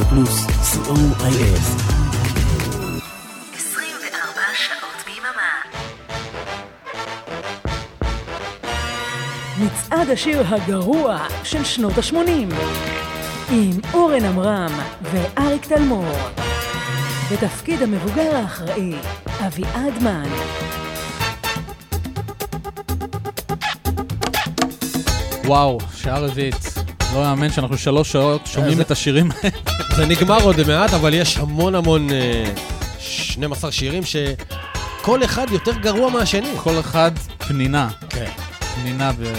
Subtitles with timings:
[0.00, 1.60] רדיו פלוס, co.il.
[3.54, 5.52] 24 שעות ביממה.
[9.58, 12.54] מצעד השיר הגרוע של שנות ה-80
[13.50, 14.70] עם אורן עמרם
[15.02, 16.12] ואריק תלמור.
[17.32, 18.92] בתפקיד המבוגר האחראי,
[19.46, 20.28] אביעד מן.
[25.44, 26.69] וואו, שעה רביעית.
[27.14, 29.56] לא יאמן שאנחנו שלוש שעות שומעים את השירים האלה.
[29.96, 32.52] זה נגמר עוד מעט, אבל יש המון המון אה,
[32.98, 36.50] 12 שירים שכל אחד יותר גרוע מהשני.
[36.56, 37.88] כל אחד פנינה.
[38.10, 38.30] כן.
[38.74, 39.32] פנינה ב...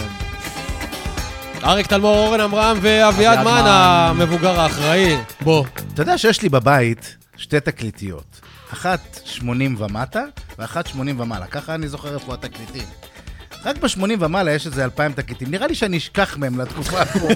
[1.64, 3.62] אריק תלמור, אורן עמרם ואביעד אביעד מן, מן.
[3.66, 5.16] המבוגר האחראי.
[5.40, 5.64] בוא.
[5.94, 8.40] אתה יודע שיש לי בבית שתי תקליטיות.
[8.72, 10.22] אחת 80 ומטה,
[10.58, 11.46] ואחת 80 ומעלה.
[11.46, 12.84] ככה אני זוכר איפה התקליטים.
[13.64, 15.50] רק ב-80 ומעלה יש איזה 2,000 תקליטים.
[15.50, 17.34] נראה לי שאני אשכח מהם לתקופה הקרובה.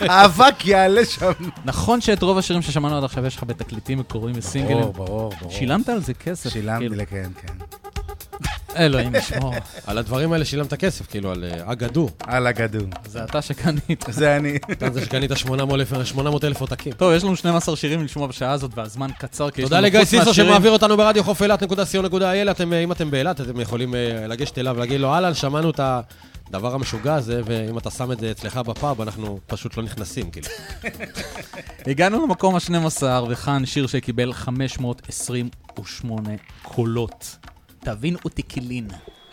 [0.12, 1.32] האבק יעלה שם.
[1.64, 4.80] נכון שאת רוב השירים ששמענו עד עכשיו יש לך בתקליטים מקוריים וסינגלים.
[4.80, 5.52] ברור, ברור, ברור.
[5.52, 6.50] שילמת על זה כסף.
[6.50, 6.96] שילמתי כאילו.
[6.96, 7.79] לכן, כן.
[8.76, 9.54] אלוהים ישמור.
[9.86, 12.08] על הדברים האלה שילמת כסף, כאילו, על אה, אגדו.
[12.26, 12.86] על הגדול.
[13.06, 14.04] זה אתה שקנית.
[14.08, 14.58] זה אני.
[14.72, 16.92] אתה זה שקנית 800 אלף עותקים.
[16.92, 20.00] טוב, יש לנו 12 שירים לשמוע בשעה הזאת, והזמן קצר, כי יש תודה לנו לגיא
[20.00, 22.22] חוץ סיסו שמעביר אותנו ברדיו חוף אילת.co.il.
[22.72, 25.80] אה, אם אתם באילת, אתם יכולים אה, לגשת אליו ולהגיד לו, אהלן, שמענו את
[26.50, 30.46] הדבר המשוגע הזה, ואם אתה שם את זה אצלך בפאב, אנחנו פשוט לא נכנסים, כאילו.
[31.90, 36.30] הגענו למקום ה-12, וכאן שיר שקיבל 528
[36.62, 37.36] קולות.
[37.80, 38.88] תבין אותי קילין.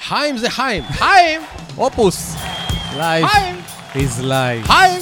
[0.08, 0.84] חיים זה חיים!
[0.92, 1.42] חיים!
[1.78, 2.36] אופוס!
[2.98, 3.28] לייב.
[3.28, 3.56] חיים!
[3.96, 4.68] is live.
[4.68, 5.02] חיים!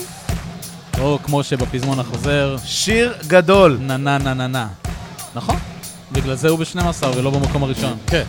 [1.00, 3.78] או כמו שבפזמון החוזר, שיר גדול.
[3.82, 4.68] נה נה נה נה נה.
[5.36, 5.56] נכון?
[6.12, 7.98] בגלל זה הוא ב-12 ולא במקום הראשון.
[8.08, 8.24] כן.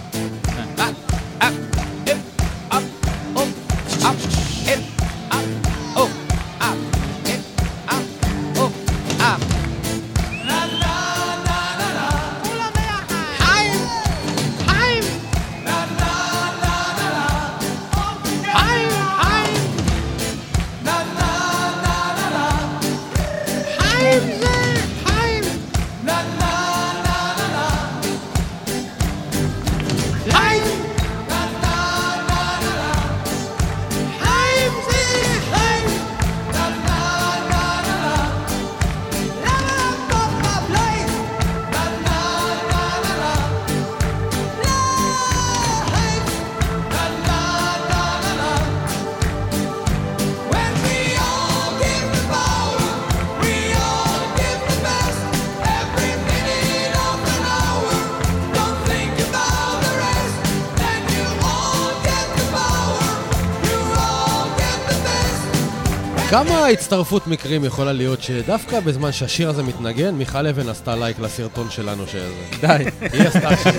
[66.67, 71.71] כמה הצטרפות מקרים יכולה להיות שדווקא בזמן שהשיר הזה מתנגן, מיכל אבן עשתה לייק לסרטון
[71.71, 72.33] שלנו שזה...
[72.61, 72.85] די.
[73.13, 73.73] היא עשתה שיר.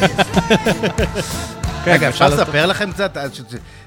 [1.86, 3.18] רגע, אפשר אפשר לספר לכם קצת?
[3.18, 3.24] אה,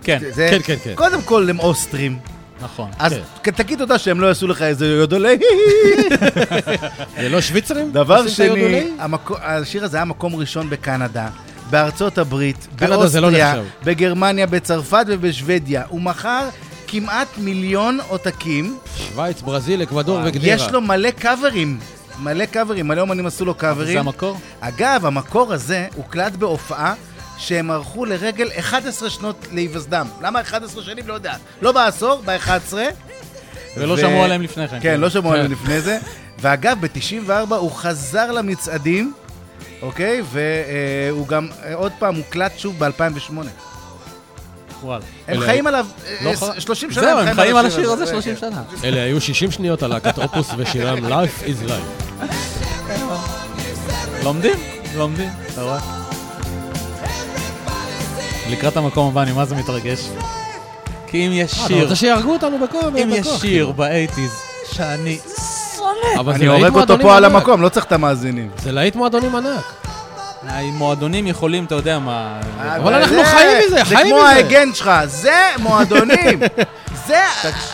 [0.02, 0.94] כן, כן, כן, כן.
[0.94, 2.18] קודם כל, הם אוסטרים.
[2.60, 2.90] נכון.
[2.98, 3.50] אז כן.
[3.50, 5.38] תגיד תודה שהם לא יעשו לך איזה יודולי.
[7.20, 7.92] זה לא שוויצרים?
[7.92, 8.90] דבר שני,
[9.42, 11.28] השיר הזה היה מקום ראשון בקנדה,
[11.70, 13.64] בארצות הברית, לא באוסטריה, נחשב.
[13.84, 15.82] בגרמניה, בצרפת ובשוודיה.
[15.88, 16.48] הוא מכר
[16.90, 18.78] כמעט מיליון עותקים.
[18.96, 20.54] שווייץ, ברזיל, אקוודור וגדירה.
[20.56, 21.78] יש לו מלא קאברים.
[22.18, 23.98] מלא קאברים, מלא אומנים עשו לו זה קאברים.
[23.98, 24.38] המקור?
[24.60, 26.94] אגב, המקור הזה הוקלט בהופעה
[27.38, 30.06] שהם ערכו לרגל 11 שנות להיווסדם.
[30.22, 31.08] למה 11 שנים?
[31.08, 31.34] לא יודע.
[31.62, 32.74] לא בעשור, ב-11.
[33.76, 34.78] ולא ו- שמעו עליהם לפני כן.
[34.82, 35.52] כן, לא שמעו עליהם.
[35.62, 35.98] לפני זה.
[36.38, 39.12] ואגב, ב-94 הוא חזר למצעדים,
[39.82, 40.22] אוקיי?
[40.30, 43.32] והוא גם אה, עוד פעם הוקלט שוב ב-2008.
[44.82, 45.04] וואלה.
[45.28, 45.86] הם חיים עליו
[46.22, 47.02] לא אה, 30 שנה.
[47.04, 48.41] זהו, הם חיים על השיר הזה 30 כן.
[48.41, 48.62] שנה.
[48.84, 52.24] אלה היו 60 שניות על להקת אופוס ושירם Life is Life.
[54.24, 54.58] לומדים,
[54.96, 55.78] לומדים, אתה רואה?
[58.50, 60.08] לקראת המקום הבא אני מה זה מתרגש.
[61.06, 62.78] כי אם יש אתה שיר, רוצה שיהרגו אותנו בכל...
[63.03, 63.71] אם יש שיר.
[63.71, 64.30] באייטיז
[64.72, 65.18] שאני
[66.18, 67.24] אבל אני הורג אותו פה על.
[67.24, 68.50] המקום, לא צריך את המאזינים.
[68.59, 69.79] זה להיט מועדונים ענק.
[70.42, 72.41] המועדונים יכולים, אתה יודע מה...
[72.77, 74.27] אבל אנחנו זה- חיים מזה, זה חיים כמו מזה.
[74.28, 76.41] ההגן שלך, זה מועדונים.
[77.07, 77.16] זה,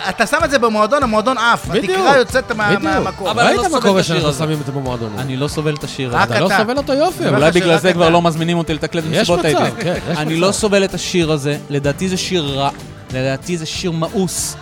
[0.08, 1.70] אתה שם את זה במועדון, המועדון עף.
[1.70, 2.52] התקרה יוצאת.
[2.52, 3.26] מהמקום.
[3.26, 4.38] אבל אני ראית לא מה סובל קורה את השיר שאנחנו הזה.
[4.44, 5.18] שמים את זה במועדונים.
[5.18, 6.22] אני לא סובל את השיר הזה.
[6.24, 6.48] אתה לא.
[6.58, 7.28] סובל אותו יופי.
[7.28, 8.08] אולי בגלל זה כבר.
[8.08, 9.80] לא מזמינים אותי לתקלט יש במסיבות מצב, הייתי.
[9.82, 10.36] כן, אני.
[10.36, 12.70] לא סובל את השיר הזה, לדעתי זה שיר רע,
[13.12, 14.56] לדעתי זה שיר מאוס.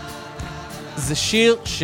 [0.96, 1.82] זה שיר ש...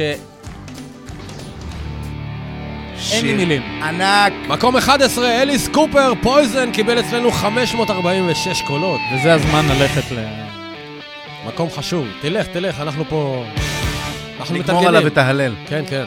[3.13, 3.63] אין לי מילים.
[3.83, 4.33] ענק.
[4.49, 9.01] מקום 11, אליס קופר, פויזן, קיבל אצלנו 546 קולות.
[9.15, 10.19] וזה הזמן ללכת ל...
[11.47, 12.07] מקום חשוב.
[12.21, 13.45] תלך, תלך, אנחנו פה...
[14.41, 15.07] אנחנו נגמור עליו.
[15.07, 15.55] את ההלל.
[15.69, 16.05] כן, כן.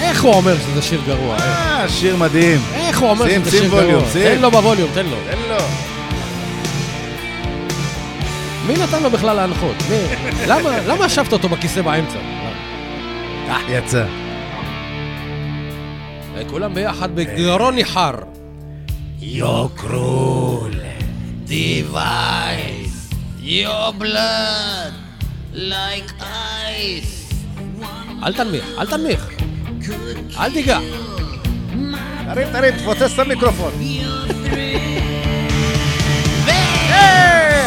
[0.00, 1.36] איך הוא אומר שזה שיר גרוע?
[1.36, 2.60] אה, שיר מדהים.
[2.74, 4.12] איך הוא אומר שים, שזה שים שיר ווליום, גרוע?
[4.12, 4.22] שים.
[4.22, 5.16] תן לו בווליום, תן לו.
[5.30, 5.56] תן לו.
[8.66, 9.76] מי נתן לו בכלל להנחות?
[9.90, 9.96] מי?
[10.46, 12.18] למה למה ישבת אותו בכיסא באמצע?
[13.48, 14.06] אה, יצא.
[16.50, 18.10] כולם ביחד בגרון ניחר.
[19.20, 20.74] Your cruel
[21.46, 23.14] device.
[23.42, 24.92] Your blood
[25.54, 27.16] like ice.
[28.24, 29.28] אל תנמיך, אל תנמיך.
[30.38, 30.78] אל תיגע.
[32.34, 33.72] תרים, תרים, תפוצץ את המיקרופון.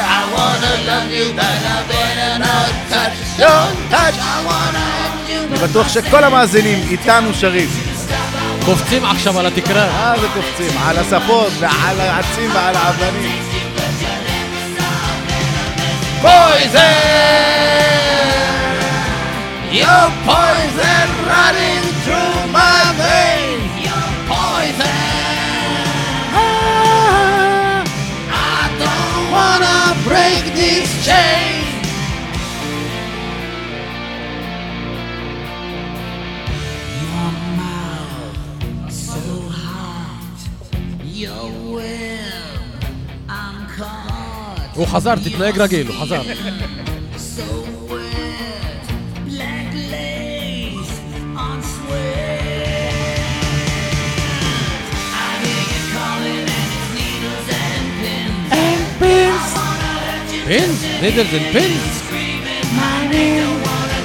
[0.01, 3.17] I wanna love you, but I better not touch.
[3.41, 4.17] Don't touch.
[4.17, 5.08] I wanna hold you,
[5.49, 7.69] אני בטוח שכל המאזינים איתנו שרים.
[8.65, 9.87] קופצים עכשיו על התקרה.
[9.91, 10.77] מה זה קופצים?
[10.85, 13.49] על הספות ועל העצים ועל האבנים.
[16.21, 16.79] poison.
[19.71, 23.71] Your poison running through my veins.
[23.87, 24.99] Your poison.
[28.31, 31.48] I don't wanna break this chain.
[44.79, 45.37] Wanna hurt you,
[60.47, 60.83] פינס?
[61.01, 62.01] נידלס אנד פינס?
[62.01, 63.49] screaming my name.
[63.49, 63.99] I wanna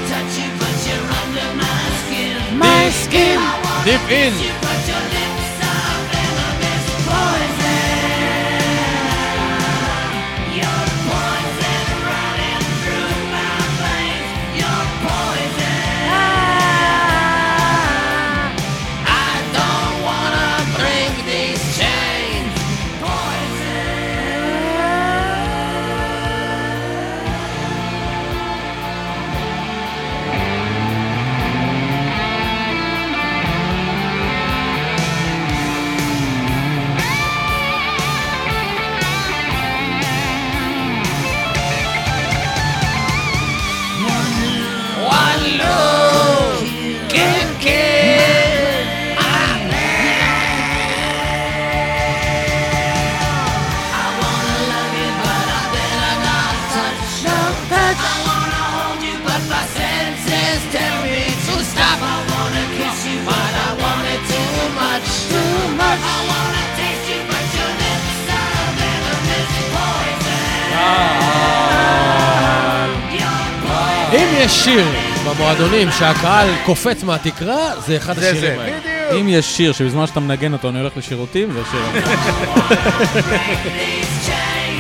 [74.45, 74.87] יש שיר
[75.27, 78.63] במועדונים שהקהל קופץ מהתקרה, זה אחד זה השירים זה.
[78.63, 78.77] האלה.
[78.79, 79.21] בדיוק.
[79.21, 81.81] אם יש שיר שבזמן שאתה מנגן אותו אני הולך לשירותים, זה שיר...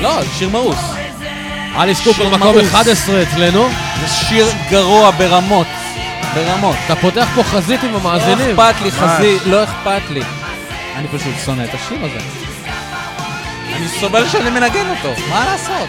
[0.03, 0.79] לא, זה שיר מאוס.
[1.77, 2.69] אליס קופר מקום מאוס.
[2.69, 3.69] 11 אצלנו.
[4.01, 5.67] זה שיר גרוע ברמות.
[6.35, 6.77] ברמות.
[6.87, 8.61] אתה פותח פה חזית עם לא המאזינים.
[8.61, 10.23] אכפת לי, חזי, לא אכפת לי.
[10.97, 12.19] אני פשוט שונא את השיר הזה.
[13.77, 15.89] אני סובל שאני מנגן אותו, מה לעשות?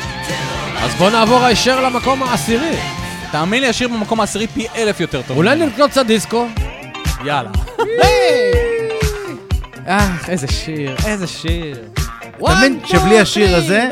[0.83, 2.77] אז בוא נעבור הישר למקום העשירי.
[3.35, 5.37] תאמין לי, השיר במקום העשירי פי אלף יותר טוב.
[5.37, 5.55] אולי.
[5.55, 6.47] נקנות קצת דיסקו?
[7.25, 7.49] יאללה.
[9.87, 11.77] אה, איזה שיר, איזה שיר.
[12.37, 13.89] אתה מבין שבלי השיר הזה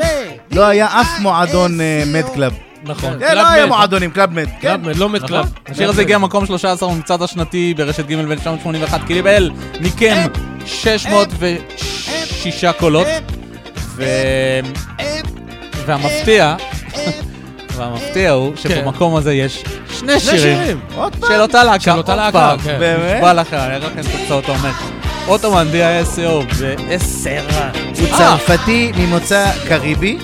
[0.52, 2.52] לא היה אף מועדון אה, מד קלאב.
[2.84, 3.18] נכון.
[3.20, 4.48] כן, לא היה מועדונים, קלאב מד.
[4.60, 5.28] קלאב, לא מת נכון?
[5.28, 5.52] קלאב.
[5.68, 10.26] השיר הזה הגיע מקום 13 במצעד השנתי ברשת ג' ב-1981, קיבל מכם
[10.66, 13.06] 606 קולות,
[13.76, 14.04] ו...
[15.86, 16.56] והמפתיע,
[17.76, 19.64] והמפתיע הוא שבמקום הזה יש
[19.98, 20.80] שני שירים.
[21.28, 22.54] של אותה להקה, של אותה להקה.
[22.64, 22.76] כן.
[22.78, 23.16] באמת?
[23.16, 24.72] נשבע לך, אראה לכם את תוצאות העומד.
[25.28, 26.54] אוטומן D.I.S.O.
[26.58, 27.44] ועשר.
[28.00, 30.18] הוא צרפתי ממוצא קריבי,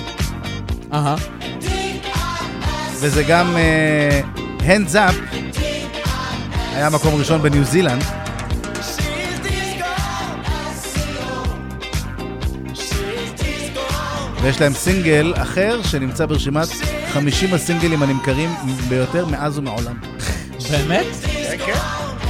[0.93, 1.15] אהה.
[3.01, 3.57] וזה גם
[4.61, 5.15] הנדס אפ.
[6.75, 8.05] היה מקום ראשון בניו זילנד.
[14.43, 16.69] ויש להם סינגל אחר שנמצא ברשימת
[17.13, 18.55] 50 הסינגלים הנמכרים
[18.89, 19.95] ביותר מאז ומעולם.
[20.71, 21.07] באמת?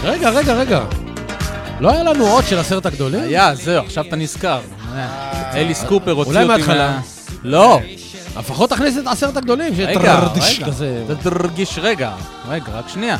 [0.02, 0.80] רגע, רגע, רגע.
[1.80, 3.20] לא היה לנו עוד של עשרת הגדולים?
[3.22, 4.60] היה, זהו, עכשיו אתה נזכר.
[5.54, 6.90] אליס קופר הוציא אולי אותי מההתחלה.
[6.90, 7.00] מה-
[7.44, 7.80] לא,
[8.38, 10.66] לפחות תכניס את עשרת הגדולים, שיהיה רגע, טררדיש רגע.
[10.66, 11.04] כזה.
[11.22, 12.12] תרגיש רגע,
[12.48, 13.16] רגע, רק שנייה.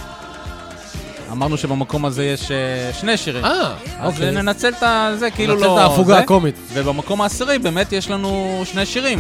[1.33, 2.57] אמרנו שבמקום הזה יש אה,
[3.01, 3.45] שני שירים.
[3.45, 4.31] אה, אז אוקיי.
[4.31, 4.85] ננצל את
[5.19, 5.77] זה, כאילו ננצל לא...
[5.77, 6.21] את ההפוגה זה.
[6.21, 6.55] הקומית.
[6.73, 9.19] ובמקום העשירי באמת יש לנו שני שירים.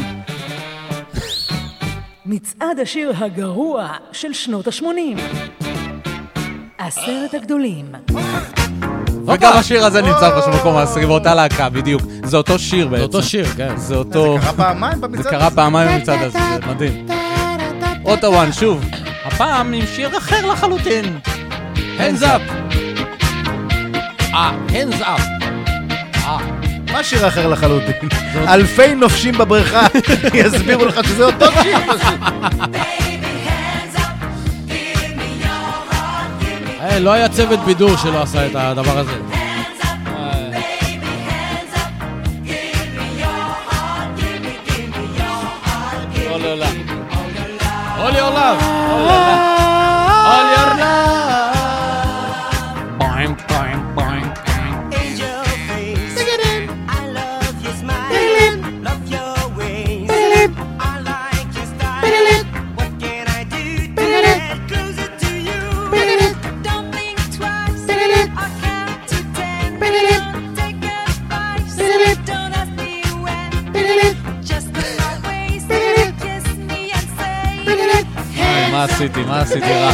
[2.32, 5.20] מצעד השיר הגרוע של שנות ה-80.
[6.78, 7.86] עשרת הגדולים.
[9.26, 12.02] וגם השיר הזה נמצא פשוט במקום העשירי באותה להקה, בדיוק.
[12.24, 12.96] זה אותו שיר בעצם.
[12.98, 13.76] זה אותו שיר, כן.
[13.76, 14.38] זה אותו...
[14.40, 15.56] זה קרה פעמיים זה במצעד קרה הזה.
[15.56, 17.06] פעמיים במצעד הזה, זה מדהים.
[18.04, 18.84] אוטוואן, שוב.
[19.24, 21.18] הפעם עם שיר אחר לחלוטין.
[21.74, 22.52] hands up!
[24.34, 25.39] אה, hands up!
[26.92, 28.08] מה שיר אחר לחלוטין?
[28.48, 29.86] אלפי נופשים בבריכה
[30.34, 31.78] יסבירו לך שזה אותו שיר.
[36.80, 39.12] אה, לא היה צוות בידור שלא עשה את הדבר הזה.
[46.30, 46.66] לא, לא, לא.
[48.02, 49.59] All
[78.80, 79.22] מה עשיתי?
[79.22, 79.92] מה עשיתי רע?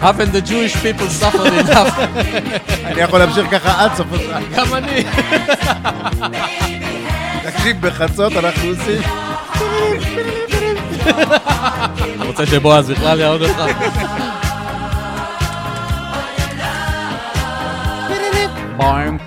[0.00, 2.00] Haven't the Jewish people suffered enough?
[2.84, 4.40] אני יכול להמשיך ככה עד סוף השעה.
[4.56, 5.04] גם אני.
[7.42, 9.02] תקשיב, בחצות אנחנו עושים...
[12.16, 13.62] אתה רוצה שבועז בכלל יעוד אותך?
[18.76, 19.19] בוינג,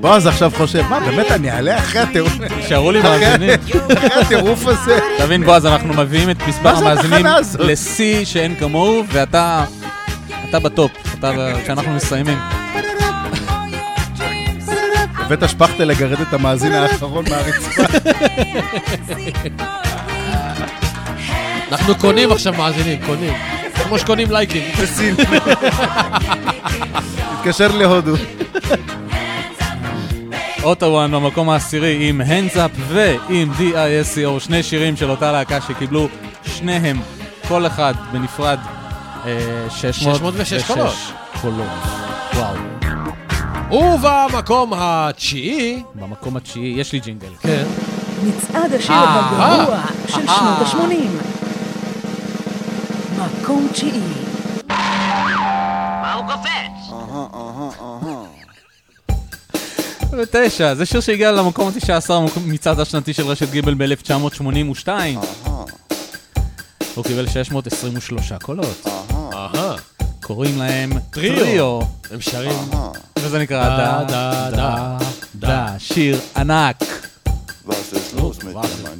[0.00, 2.32] בועז עכשיו חושב, מה, באמת אני אעלה אחרי הטירוף?
[2.58, 3.50] נשארו לי מאזינים.
[3.98, 4.98] אחרי הטירוף הזה?
[5.18, 7.26] תבין בועז, אנחנו מביאים את מספר המאזינים?
[7.58, 9.64] לשיא שאין כמוהו, ואתה
[10.48, 11.32] אתה בטופ, אתה
[11.64, 12.38] כשאנחנו מסיימים.
[15.18, 17.82] הבאת שפכטל לגרד את המאזין האחרון מהרצפה.
[21.72, 23.32] אנחנו קונים עכשיו מאזינים, קונים.
[23.84, 24.62] כמו שקונים לייקים.
[24.82, 25.14] בסין.
[27.20, 28.14] התקשר להודו.
[30.68, 34.40] אוטוואן במקום העשירי עם Hands Up ועם D.I.S.C.O.
[34.40, 36.08] שני שירים של אותה להקה שקיבלו
[36.44, 37.00] שניהם,
[37.48, 38.58] כל אחד בנפרד,
[39.26, 40.94] אה, 606 קולות.
[41.40, 41.66] קולות.
[42.34, 42.54] וואו.
[43.94, 47.34] ובמקום התשיעי, במקום התשיעי, יש לי ג'ינגל.
[47.40, 47.64] כן,
[48.24, 50.36] מצעד השיר אה, הגרוע של אה.
[50.38, 50.94] שנות ה-80.
[53.18, 54.00] מקום תשיעי.
[56.02, 56.77] מה הוא קופץ?
[60.12, 62.10] ותשע, זה שיר שהגיע למקום ה-19
[62.46, 64.88] מצעד השנתי של רשת ג' ב-1982.
[66.94, 68.86] הוא קיבל 623 קולות.
[69.32, 69.76] אהה,
[70.22, 71.80] קוראים להם טריו.
[72.10, 72.70] הם שרים.
[73.18, 74.98] וזה נקרא דה, דה, דה,
[75.34, 76.84] דה, שיר ענק.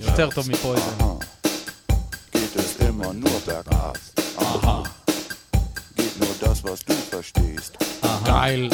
[0.00, 0.30] יותר?
[0.34, 0.82] טוב מפויזן.
[5.98, 7.72] Geht nur das, was du verstehst?
[8.24, 8.70] גייל.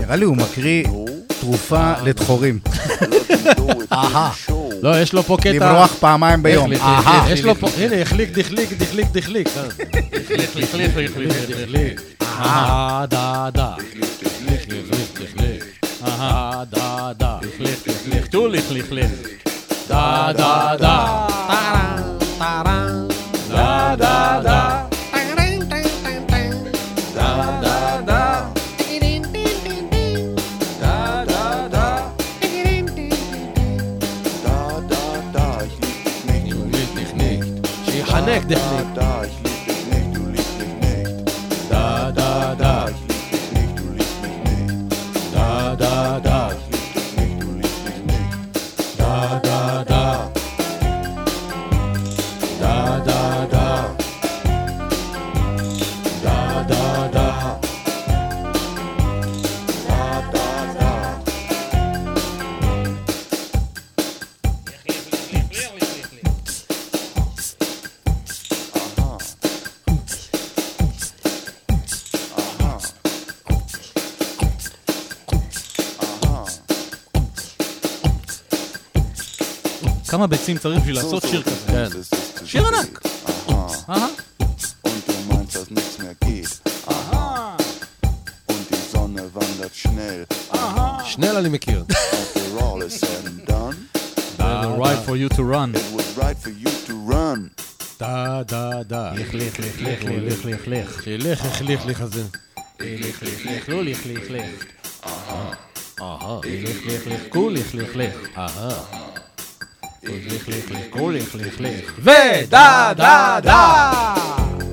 [0.00, 0.84] נראה לי הוא מקריא
[1.40, 2.58] תרופה לדחורים.
[3.92, 4.30] אהה.
[4.82, 5.50] לא, יש לו פה קטע...
[5.50, 6.64] למרוח פעמיים ביום.
[6.64, 6.98] החליק, אהה.
[6.98, 9.48] החליק, יש לו פה, הנה, החליק, דחליק, דחליק, דחליק.
[9.56, 9.62] אה.
[11.48, 12.00] דחליק.
[12.22, 13.70] אה, דה, דה.
[13.78, 15.64] דחליק, דחליק, דחליק.
[16.04, 17.38] אה, דה, דה.
[18.06, 19.10] לך תו לך לך לך.
[19.88, 21.26] דה, דה, דה.
[21.48, 23.13] טרן, טרן.
[38.24, 38.44] שיחנק,
[38.94, 39.53] דחליק.
[80.24, 81.66] כמה ביצים צריך בשביל לעשות שיר כזה?
[81.66, 81.88] כן.
[82.44, 82.66] שיר.
[82.66, 83.00] ענק.
[83.48, 84.08] אהה.
[89.82, 90.54] Schnell.
[91.04, 91.84] שנל אני מכיר.
[94.78, 95.74] Right for you to run.
[95.74, 97.40] it was right for you to run.
[98.00, 99.12] דה, דה, דה.
[99.14, 101.02] לך לך לך לך לך לך לך.
[101.04, 102.22] שילך, החליך לי חזה.
[102.80, 104.64] לך לך לך לא לך לך לך.
[106.44, 108.38] לך לך לך לך כו לך לך לך.
[108.38, 109.03] אהה.
[110.28, 111.94] ליך, ליך, ליך, קראו ליך, ליך, ליך.
[111.98, 113.92] ודה, דה, דה!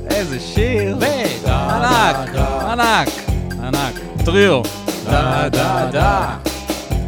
[0.10, 0.98] איזה שיר.
[0.98, 2.36] ודה, ענק,
[2.70, 3.10] ענק,
[3.64, 3.94] ענק.
[4.26, 4.62] טריו.
[5.06, 6.38] דה דה דה.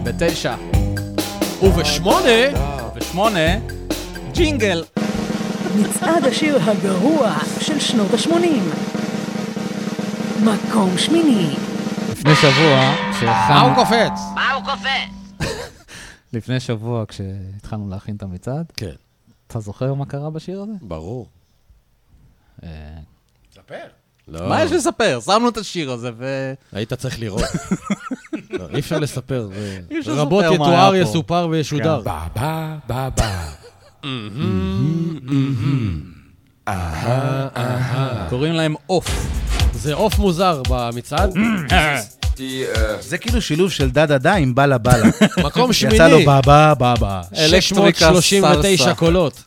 [0.04, 0.56] בתשע.
[1.62, 2.28] ובשמונה,
[2.96, 3.58] ושמונה,
[4.32, 4.84] ג'ינגל.
[5.76, 8.32] מצעד השיר הגרוע של שנות ה-80.
[10.44, 11.56] מקום שמיני.
[12.12, 12.78] לפני שבוע,
[13.50, 13.76] מה הוא כשהכנו...
[13.76, 15.12] קופץ?
[16.34, 18.96] לפני שבוע, כשהתחלנו להכין את המצעד, כן,
[19.48, 20.74] אתה זוכר מה קרה בשיר הזה?
[20.82, 21.28] ברור.
[22.63, 22.70] אה,
[23.54, 23.86] ספר.
[24.28, 25.20] לא, מה יש לספר?
[25.25, 26.54] שמנו את השיר הזה, ו...
[26.72, 27.44] היית צריך לראות.
[28.50, 29.50] לא, אי אפשר לספר.
[30.08, 31.10] רבות לספר מה יתואר, היה פה.
[31.10, 32.02] יסופר וישודר.
[38.30, 39.08] קוראים להם עוף.
[39.74, 41.34] זה עוף מוזר במצעד.
[43.00, 45.10] זה כאילו שילוב של דה דה דה עם בלה בלה.
[45.44, 45.96] מקום שמיני.
[45.96, 47.22] יצא לו בבה בבה.
[47.38, 48.94] אלקטריקה 639 סלסה.
[48.96, 49.44] קולות.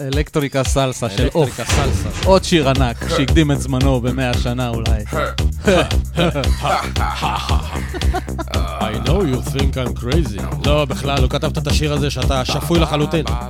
[0.00, 1.48] אלקטריקה סלסה של עוף.
[1.48, 2.08] אלקטריקה סלסה.
[2.24, 5.04] עוד שיר ענק שהקדים את זמנו במאה שנה אולי.
[8.80, 10.42] I know you think I'm crazy.
[10.66, 13.24] לא, בכלל, לא כתבת את השיר הזה שאתה שפוי לחלוטין.
[13.26, 13.48] אהה.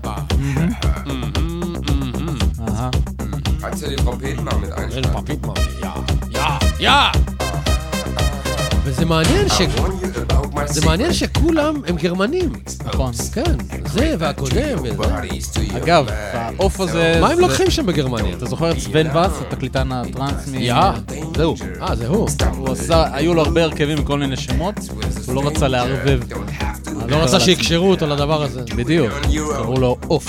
[3.60, 5.36] Kannst du die Trompeten mal mit מרמי,
[5.82, 5.88] יא,
[6.30, 6.40] יא,
[6.80, 6.90] יא!
[8.84, 9.62] וזה מעניין ש...
[10.66, 12.52] זה מעניין שכולם הם גרמנים.
[12.84, 13.12] נכון.
[13.32, 14.78] כן, זה והקודם.
[14.82, 15.76] וזה.
[15.76, 16.06] אגב.
[16.08, 17.18] העוף הזה...
[17.20, 18.36] מה הם לוקחים שם בגרמניה?
[18.36, 20.54] אתה זוכר את סבן וס, התקליטן הטראנס מ...
[20.54, 20.74] יא.
[21.36, 21.54] זהו.
[21.82, 22.28] אה, זה הוא.
[22.56, 24.74] הוא עשה, היו לו הרבה הרכבים עם כל מיני שמות,
[25.26, 26.20] הוא לא רצה לערבב.
[27.08, 28.62] לא רצה שיקשרו אותו לדבר הזה.
[28.76, 29.12] בדיוק,
[29.56, 30.26] קראו לו עוף.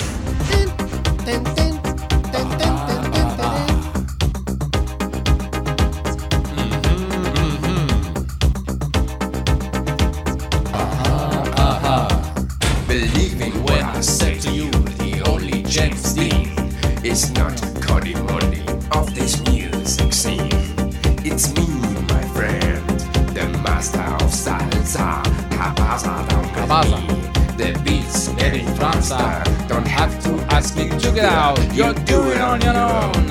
[31.46, 31.74] out.
[31.74, 33.28] You're doing on your own.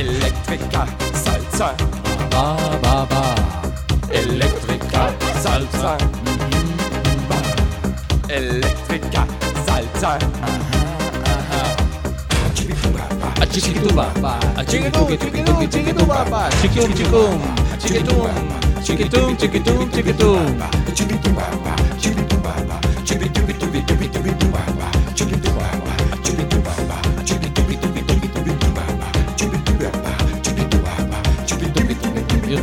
[0.00, 0.82] Electrica
[1.24, 1.68] salsa.
[2.32, 2.44] Ba
[2.82, 3.22] ba ba.
[4.20, 5.02] Electrica
[5.42, 5.92] salsa.
[5.98, 7.28] Mm-hmm.
[7.28, 7.38] ba.
[8.38, 9.22] Electrica
[9.66, 10.12] salsa.
[13.52, 14.04] Chiquituba,
[14.68, 17.40] chiquituba, chiquituba, chiquituba, chiquitum,
[17.82, 18.28] chiquitum,
[18.84, 20.68] chiquitum, chiquitum, chiquituba,
[22.00, 23.37] chiquituba, chiquitum.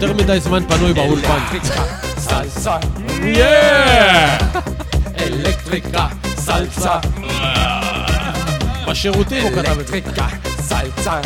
[0.08, 1.38] יותר מדי זמן פנוי באולפן.
[2.28, 2.86] salsa.
[5.20, 6.96] אלקטריקה סלסה.
[8.88, 9.94] בשירותים הוא כתב את זה.
[9.96, 10.28] אלקטריקה
[10.62, 11.20] סלסה.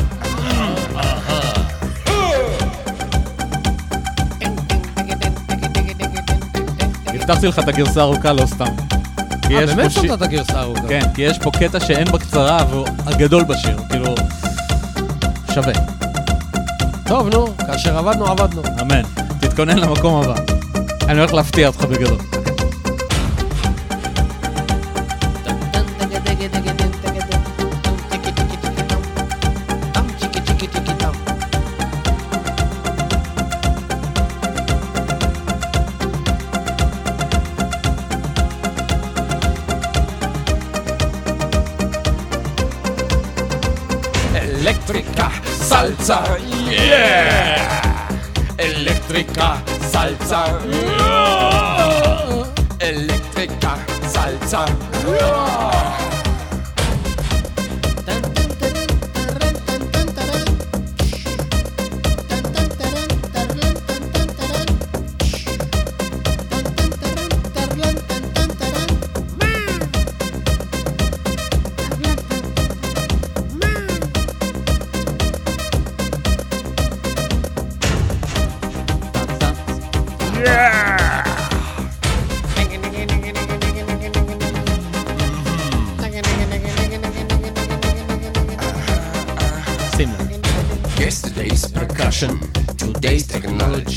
[7.08, 8.66] הבטחתי לך את הגרסה הארוכה, לא סתם.
[9.52, 10.88] אה, באמת שיר- נתת גרסה ארוכה.
[10.88, 14.16] כן, כי יש פה קטע שאין בקצרה, והוא הגדול בשיר, כאילו...
[15.54, 15.99] שווה.
[17.10, 18.62] טוב, נו, כאשר עבדנו, עבדנו.
[18.82, 19.02] אמן.
[19.42, 20.36] תתכונן למקום הבא.
[21.08, 22.18] אני הולך להפתיע אותך בגדול.
[44.60, 45.28] Electrica
[45.70, 46.49] salsa.
[46.70, 48.08] Yeah.
[48.58, 49.58] Electrica
[49.92, 50.60] salsa.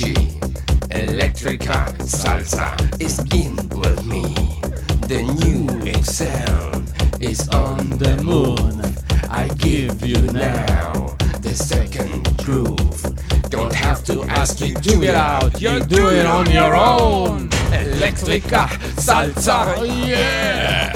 [0.02, 0.14] technology.
[0.90, 4.24] Electrica salsa is in with me.
[5.08, 8.82] The new sound is on the moon.
[9.30, 13.02] I give you now the second groove.
[13.50, 17.50] Don't have to ask you to get out, you do it on your own.
[17.72, 20.94] Electrica salsa, yeah.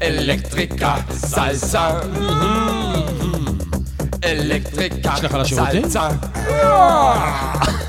[0.00, 2.02] Electrica salsa.
[4.22, 5.82] Electrica יש לך לשירותים?
[5.90, 6.32] salsa.
[6.52, 7.85] Now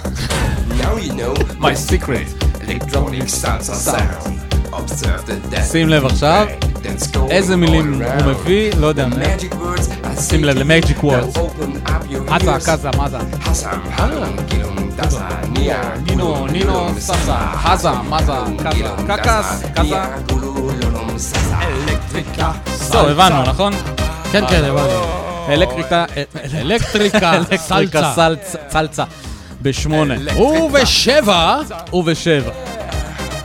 [1.06, 2.26] You know my secret.
[2.62, 4.38] Electronic salsa sound.
[4.72, 5.72] Observe the dance.
[5.72, 6.46] שים לב עכשיו,
[7.30, 8.32] איזה מילים הוא.
[8.32, 12.70] מביא, לא יודע, Magic words I שים לב your עזה, ears.
[12.70, 13.18] קזה, מזה.
[13.18, 18.32] Hasam, halum, gilum, dasa, nia, נינו, נינו, sasa, חזה, מזה,
[18.70, 20.02] קזה, קקס, קזה.
[21.86, 22.44] Electrica,
[22.92, 23.72] טוב, הבנו, נכון?
[24.32, 25.04] כן, כן, הבנו.
[25.48, 26.04] אלקטריקה,
[26.54, 28.12] אלקטריקה, אלקטריקה
[28.70, 29.04] סלצה.
[29.62, 30.14] בשמונה.
[30.36, 31.60] ובשבע,
[31.92, 32.52] ובשבע.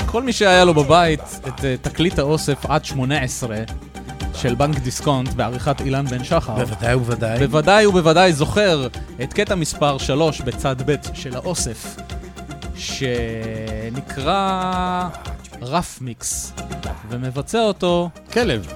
[0.06, 3.58] כל מי שהיה לו בבית את אה, תקליט האוסף עד 18
[4.36, 7.40] של בנק דיסקונט בעריכת אילן בן שחר, בוודאי ובוודאי.
[7.40, 8.88] בוודאי ובוודאי זוכר
[9.24, 11.96] את קטע מספר 3 בצד ב' של האוסף,
[12.76, 14.40] שנקרא
[15.62, 16.54] רף מיקס,
[17.10, 18.74] ומבצע אותו כלב.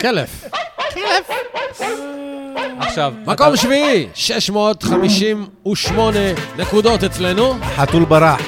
[0.02, 0.28] כלב.
[2.82, 3.12] עכשיו.
[3.26, 6.18] מקום שביעי, 658
[6.58, 7.54] נקודות אצלנו.
[7.76, 8.40] חתול ברח.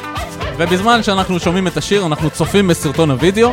[0.57, 3.53] ובזמן שאנחנו שומעים את השיר, אנחנו צופים בסרטון הוידאו.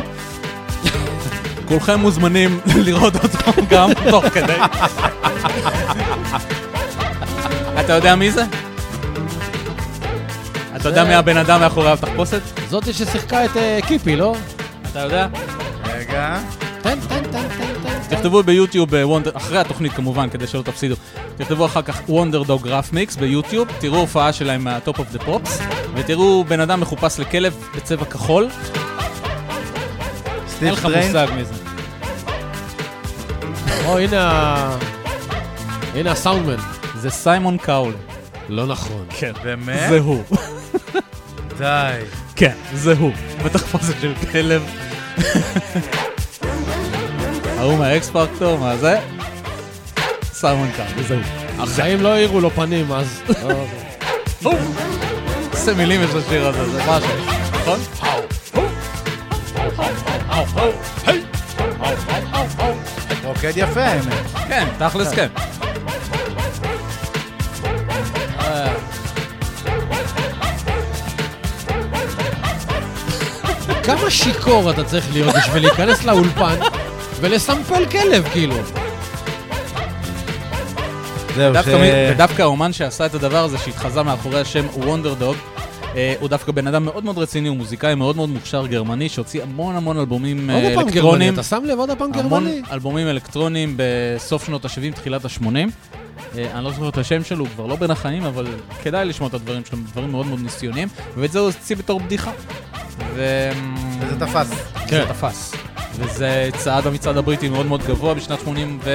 [1.68, 3.38] כולכם מוזמנים לראות אותו
[3.70, 4.56] גם תוך כדי.
[7.80, 8.44] אתה יודע מי זה?
[10.76, 12.40] אתה יודע מי הבן אדם מאחורי התחפושת?
[12.70, 14.34] זאתי ששיחקה את אה, קיפי, לא?
[14.92, 15.26] אתה יודע?
[15.84, 16.38] רגע.
[16.82, 17.61] טן, טן, טן.
[18.12, 20.94] תכתבו ביוטיוב, אה, אחרי התוכנית כמובן, כדי שלא תפסידו.
[21.36, 25.18] תכתבו אחר כך Wonder Dog Ruff Mix ביוטיוב, תראו הופעה שלהם מה Top of the
[25.18, 25.60] Pops,
[25.94, 28.48] ותראו בן אדם מחופש לכלב בצבע כחול.
[30.62, 30.84] אין לך.
[30.84, 31.54] מושג מי זה.
[33.86, 34.76] או, הנה ה...
[35.94, 36.56] הנה הסאונדמן.
[36.94, 37.94] זה סיימון קאוול.
[38.48, 39.06] לא נכון.
[39.08, 39.32] כן.
[39.42, 39.88] באמת?
[39.88, 40.22] זה הוא.
[41.58, 42.00] די.
[42.36, 43.12] כן, זה הוא.
[43.44, 44.62] בתחפושת של כלב.
[47.62, 48.98] ההוא מהאקס פקטור, מה זה?
[50.32, 51.22] סיימון קאול, זה הוא.
[51.62, 53.22] החיים לא האירו לו פנים, אז...
[54.42, 54.52] לא,
[55.52, 57.08] איזה מילים יש לשיר הזה, זה משהו,
[57.52, 57.80] נכון?
[63.24, 64.26] רוקד יפה האמת.
[64.48, 65.28] כן, תכלס כן.
[73.84, 76.56] כמה שיכור אתה צריך להיות בשביל להיכנס לאולפן
[77.22, 78.54] ולסמפל כלב, כאילו.
[81.34, 81.68] זהו, ש...
[82.12, 85.36] ודווקא האומן שעשה את הדבר הזה, שהתחזה מאחורי השם וונדר דוג,
[86.20, 89.76] הוא דווקא בן אדם מאוד מאוד רציני, הוא מוזיקאי מאוד מאוד מוכשר גרמני, שהוציא המון
[89.76, 91.28] המון אלבומים אה, עוד פעם גרמני.
[91.28, 92.62] אתה שם לב עוד פעם המון גרמני?
[92.72, 95.46] אלבומים אלקטרוניים בסוף שנות ה-70, תחילת ה-80.
[96.36, 98.46] אני לא זוכר את השם שלו, הוא כבר לא בין החיים, אבל
[98.82, 102.30] כדאי לשמוע את הדברים שלו, דברים מאוד מאוד ניסיוניים, ואת זה הוא הוציא בתור בדיחה.
[103.14, 103.50] ו...
[104.00, 104.50] וזה תפס.
[104.88, 105.71] זה תפס.
[105.94, 108.90] וזה צעד במצעד הבריטי מאוד מאוד גבוה בשנת 80 ו...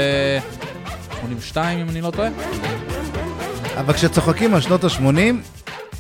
[1.18, 2.30] 82, אם אני לא טועה.
[3.78, 5.02] אבל כשצוחקים על שנות ה-80,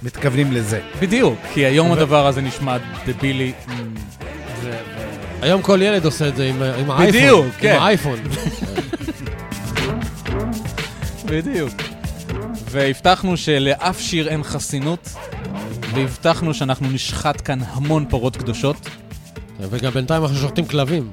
[0.03, 0.81] מתכוונים לזה.
[0.99, 3.53] בדיוק, כי היום הדבר הזה נשמע דבילי.
[5.41, 7.21] היום כל ילד עושה את זה עם עם האייפון.
[7.21, 7.75] בדיוק, כן.
[7.75, 8.19] עם האייפון.
[11.25, 11.73] בדיוק.
[12.71, 15.09] והבטחנו שלאף שיר אין חסינות,
[15.93, 18.89] והבטחנו שאנחנו נשחט כאן המון פרות קדושות.
[19.59, 21.09] וגם בינתיים אנחנו שוחטים כלבים.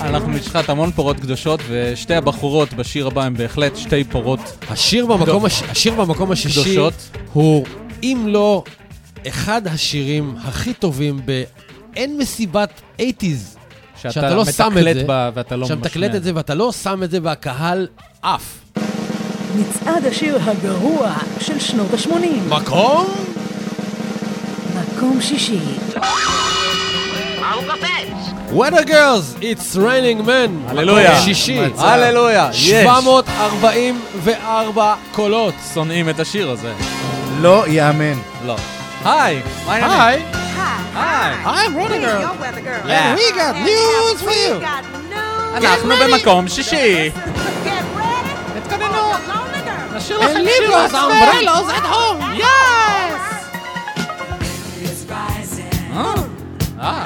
[0.00, 5.44] אנחנו נשחט המון פרות קדושות, ושתי הבחורות בשיר הבא הן בהחלט שתי פרות השיר במקום,
[5.44, 5.62] הש...
[5.62, 6.94] השיר במקום השישי קדושות.
[7.32, 7.66] הוא,
[8.02, 8.64] אם לא,
[9.28, 13.02] אחד השירים הכי טובים באין מסיבת 80's.
[13.96, 17.02] שאתה לא שם את זה, בה ואתה לא שאתה מתקלט את זה ואתה לא שם
[17.02, 17.86] את זה והקהל
[18.22, 18.58] עף.
[19.56, 22.10] מצעד השיר הגרוע של שנות ה-80.
[22.48, 23.06] מקום?
[24.74, 25.58] מקום שישי.
[28.52, 30.50] Weather Girls, It's Raining Men.
[30.68, 31.20] הללויה.
[31.20, 31.60] שישי.
[31.78, 32.70] הללויה, יש.
[32.70, 35.54] 744 קולות.
[35.74, 36.72] שונאים את השיר הזה.
[37.40, 38.18] לא ייאמן.
[38.46, 38.56] לא.
[39.04, 40.00] היי, מה העניינים?
[40.00, 40.22] היי.
[41.44, 41.66] היי.
[41.66, 41.70] Girl.
[42.86, 42.92] Yeah.
[42.92, 44.54] And we got news for you.
[45.56, 47.10] אנחנו במקום שישי.
[50.02, 50.98] נשאיר לכם And leave שיר those מעצבן.
[50.98, 52.22] umbrellas at home.
[55.92, 56.14] אה?
[56.80, 57.04] אה.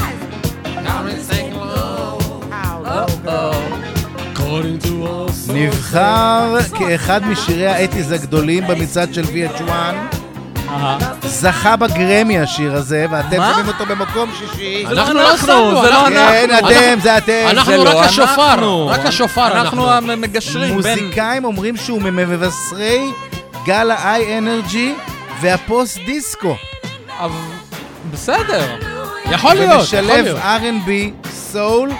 [4.34, 5.52] According to us.
[5.52, 9.70] נבחר כאחד משירי האטיז הגדולים במצעד של VH1.
[11.24, 13.36] זכה בגרמי השיר הזה, ואתם?
[13.36, 14.86] שומעים אותו במקום שישי.
[14.86, 16.70] אנחנו לא לא אנחנו, שמנו, זה לא אנחנו- כן, אנחנו.
[16.70, 17.32] אתם, זה אתם.
[17.50, 18.86] אנחנו זה רק לא השופר, אנחנו.
[18.86, 19.60] רק השופר אנחנו
[19.92, 20.12] אנחנו.
[20.12, 20.74] המגשרים.
[20.74, 23.04] מוזיקאים אומרים שהוא ממבשרי
[23.66, 24.94] גל ה-hi energy
[25.40, 26.56] וה post disco.
[28.12, 28.76] בסדר.
[29.30, 30.38] יכול להיות, יכול ומשלב להיות.
[30.42, 30.90] R&B,
[31.30, 31.90] soul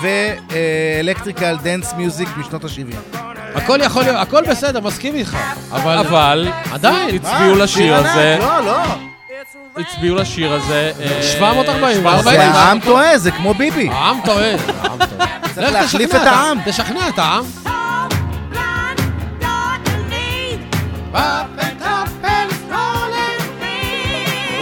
[0.00, 3.16] ו electrical dance music משנות ה-70.
[3.56, 5.36] הכל יכול להיות, הכל בסדר, מסכים איתך.
[5.72, 5.98] אבל...
[5.98, 7.14] אבל עדיין.
[7.14, 8.82] הצביעו לשיר הזה, לא, לא.
[9.76, 10.92] הצביעו לשיר הזה.
[11.00, 12.52] אה, 740, 740.
[12.52, 13.88] זה העם טועה, זה כמו ביבי.
[13.92, 14.56] העם טוען.
[15.54, 16.58] צריך להחליף את העם.
[16.64, 17.44] תשכנע את העם.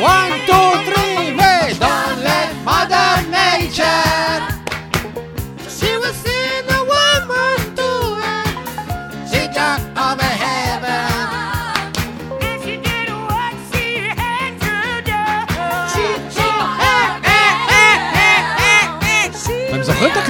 [0.00, 0.73] One, two,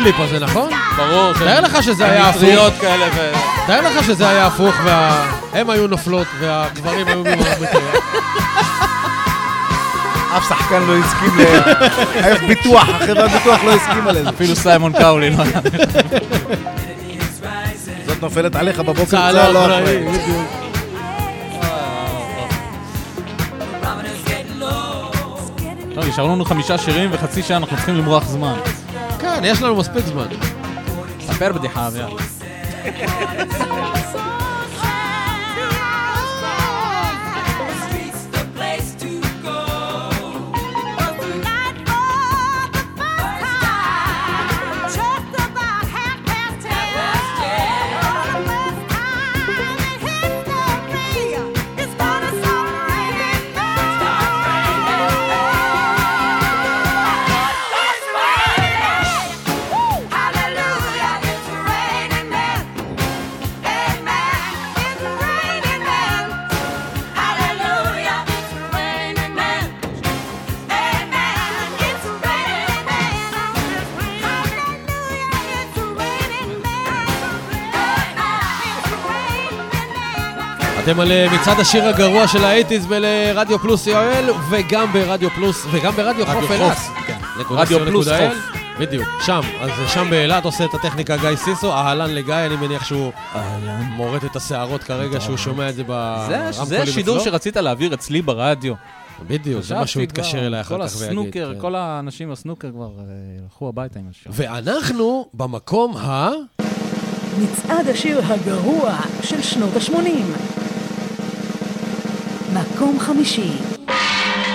[0.04, 0.70] הקליפ הזה, נכון?
[0.96, 1.32] ברור.
[1.32, 2.42] תאר לך שזה היה הפוך.
[2.42, 3.32] מטריות כאלה ו...
[3.66, 7.80] תאר לך שזה היה הפוך, והן היו נופלות והגברים היו ממרביתים.
[10.36, 11.42] אף שחקן לא הסכים ל...
[12.14, 14.28] היה ביטוח, החברת ביטוח לא הסכימה לזה.
[14.28, 15.60] אפילו סיימון קאולי לא היה.
[18.06, 20.04] זאת נופלת עליך בבוקר, צהל לא אחראי.
[25.96, 28.54] לא, נשארו לנו חמישה שירים וחצי שעה אנחנו צריכים למרוח זמן.
[29.44, 30.40] National bo spet zmagal.
[31.36, 32.08] Ferb diham, ja.
[80.84, 85.92] אתם על אה, מצעד השיר הגרוע של האייטיז ברדיו פלוס יואל, וגם ברדיו פלוס, וגם
[85.92, 86.76] ברדיו רדיו חוף אילת.
[87.06, 87.18] כן.
[87.50, 88.60] רדיו פלוס חוף.
[88.80, 89.40] בדיוק, שם.
[89.60, 93.12] אז שם באילת עושה את הטכניקה גיא סיסו, אהלן לגיא, אני מניח שהוא
[93.88, 97.24] מורט את השערות כרגע שהוא שומע את זה ברמקולים זה השידור אצלו.
[97.24, 98.74] שרצית להעביר אצלי ברדיו.
[99.26, 101.08] בדיוק, זה מה שהוא יתקשר אליי אחר כל כך ויגיד.
[101.08, 101.60] הסנוקר, כן.
[101.60, 103.04] כל האנשים בסנוקר כבר אה,
[103.42, 104.32] הלכו הביתה עם השיר.
[104.34, 106.30] ואנחנו במקום ה...
[107.38, 110.63] מצעד השיר הגרוע של שנות ה-80.
[112.54, 113.50] מקום חמישי.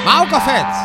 [0.05, 0.75] מה הוא קופץ?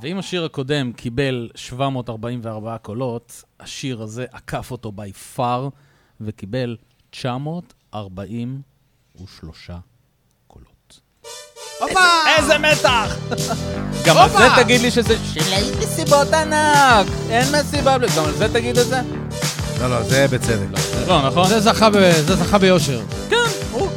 [0.00, 5.68] ואם השיר הקודם קיבל 744 קולות, השיר הזה עקף אותו בי פאר
[6.20, 6.76] וקיבל
[7.10, 9.70] 943
[10.46, 11.00] קולות.
[12.38, 13.16] איזה מתח!
[14.06, 17.06] גם על זה תגיד לי שזה שלהי מסיבות ענק!
[17.30, 18.06] אין מסיבה בלי...
[18.16, 19.00] גם על זה תגיד את זה?
[19.80, 20.66] לא, לא, זה בצדק.
[21.08, 21.48] לא, נכון?
[21.48, 23.00] זה זכה ב- זה זכה ביושר.
[23.30, 23.36] כן,
[23.72, 23.88] הוא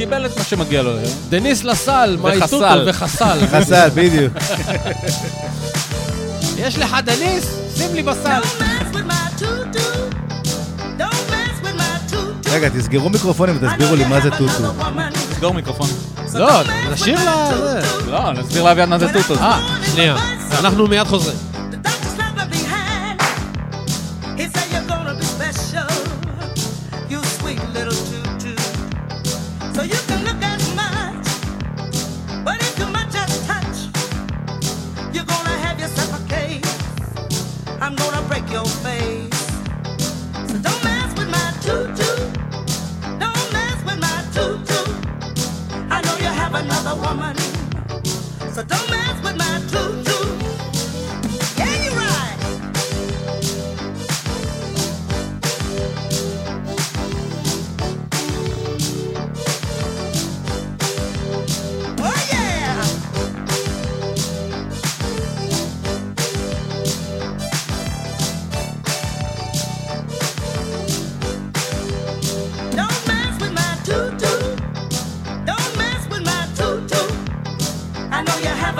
[0.00, 1.12] קיבל את מה שמגיע לו היום.
[1.28, 2.38] דניס לסל, וחסל.
[2.38, 3.38] My Toot Toot וחסל.
[3.52, 4.32] חסל, בדיוק.
[6.64, 7.60] יש לך דניס?
[7.76, 8.40] שים לי בסל.
[12.50, 14.72] רגע, תסגרו מיקרופונים ותסבירו לי מה זה טוטו.
[15.30, 15.88] תסגור מיקרופון.
[16.34, 17.50] לא, נשאיר לה...
[18.06, 19.34] לא, נסביר לאביעד מה זה טוטו.
[19.34, 19.60] אה,
[19.92, 20.16] שנייה.
[20.60, 21.49] אנחנו מיד חוזרים.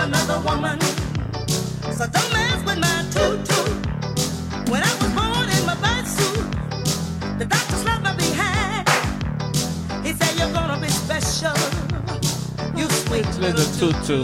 [0.10, 0.80] another woman.
[1.98, 3.62] So don't mess with my tutu.
[4.72, 6.46] When I was born in my birth suit,
[7.40, 8.88] the doctor slapped me behind.
[10.06, 11.56] He said you're gonna be special.
[12.76, 14.24] You sweet little tutu.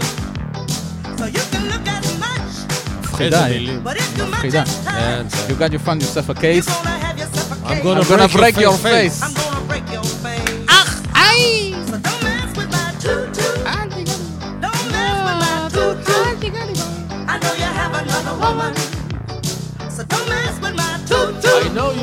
[1.18, 2.52] So you can look as much,
[3.00, 3.60] מפחידה, איזה היא.
[3.60, 3.82] מילים.
[3.84, 4.62] but if you much מפחידה.
[4.62, 6.66] as time, You got you found yourself a you're case.
[6.66, 7.82] gonna have yourself a I'm case.
[7.84, 9.18] gonna I'm gonna break break your your face.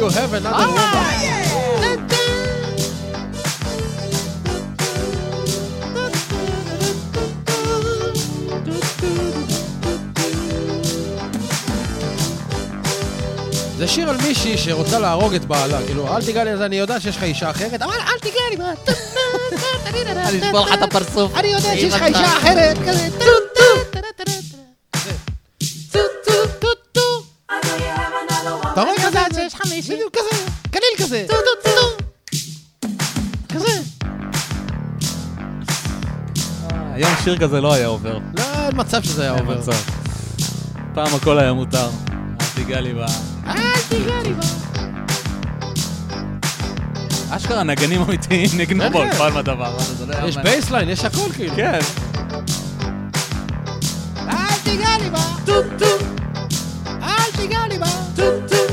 [0.05, 1.05] Know you have another woman.
[13.77, 17.01] זה שיר על מישהי שרוצה להרוג את בעלה, כאילו, אל תיגע לי, אז אני יודע
[17.01, 18.73] שיש לך אישה אחרת, אבל אל תיגע לי, מה?
[20.29, 21.37] אני אשבור לך את הפרצוף.
[21.37, 23.09] אני יודע שיש לך אישה אחרת, כזה,
[29.95, 31.27] בדיוק כזה, קליל כזה.
[31.29, 32.05] טו טו טו.
[33.55, 33.81] כזה.
[36.95, 38.19] היום שיר כזה לא היה עובר.
[38.39, 39.59] לא, אין מצב שזה היה אין עובר.
[39.59, 39.73] מצב.
[40.95, 41.89] פעם הכל היה מותר.
[42.11, 42.99] אל תיגע לי ב...
[43.47, 44.45] אל תיגע לי, מה?
[47.31, 50.37] אשכרה נגנים אמיתיים כן, באולפן בדבר הזה, זה לא יש.
[50.37, 51.57] bassline, יש הכל כאילו.
[51.57, 51.79] כן.
[54.29, 56.05] אל תיגע לי בה, טו טו.
[57.03, 58.64] אל תיגע לי בה, טו טו.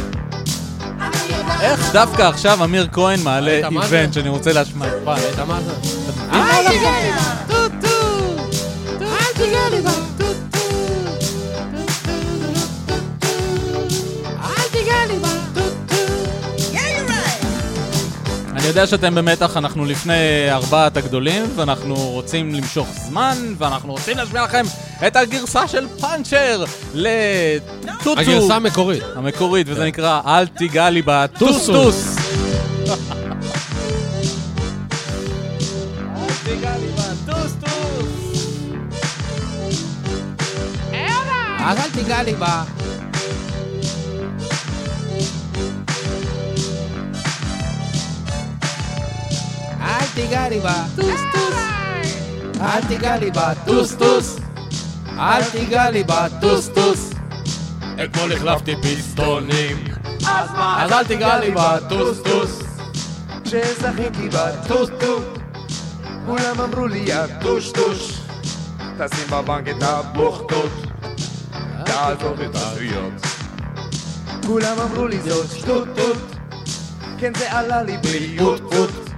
[1.62, 3.62] איך דווקא עכשיו אמיר כהן מעלה?
[3.84, 4.86] איבנט שאני רוצה להשמע?
[5.04, 5.74] וואי, ראית מה זה?
[18.71, 24.65] יודע שאתם במתח, אנחנו לפני ארבעת הגדולים, ואנחנו רוצים למשוך זמן, ואנחנו רוצים להשמיע לכם
[25.07, 28.19] את הגרסה של פאנצ'ר לטוטו.
[28.21, 29.03] הגרסה המקורית.
[29.15, 32.15] המקורית, וזה נקרא אל תיגע לי לי בטוסטוס.
[41.65, 42.81] אז אל תיגע לי בה.
[50.12, 50.84] אל תיגע לי בה.
[50.95, 51.56] טוס טוס.
[52.62, 53.54] אל תיגע לי בה.
[53.65, 54.39] טוס טוס.
[55.19, 56.28] אל תיגע לי בה.
[56.41, 57.10] טוס טוס.
[58.04, 59.88] אתמול החלפתי פיסטונים.
[60.78, 61.78] אז אל תיגע לי בה.
[61.89, 62.60] טוס טוס.
[63.43, 65.19] כשזכיתי בטוטו,
[66.26, 68.19] כולם אמרו לי יא טושטוש,
[68.97, 70.71] תשים בבנק את הבוכטות,
[71.86, 73.13] תעזוב את השטויות.
[74.45, 76.17] כולם אמרו לי זאת שטוטות,
[77.19, 79.11] כן זה עלה לי ביוטפוט,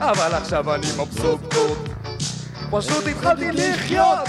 [0.00, 1.88] אבל עכשיו אני מבסוטות,
[2.70, 4.28] פשוט התחלתי לחיות.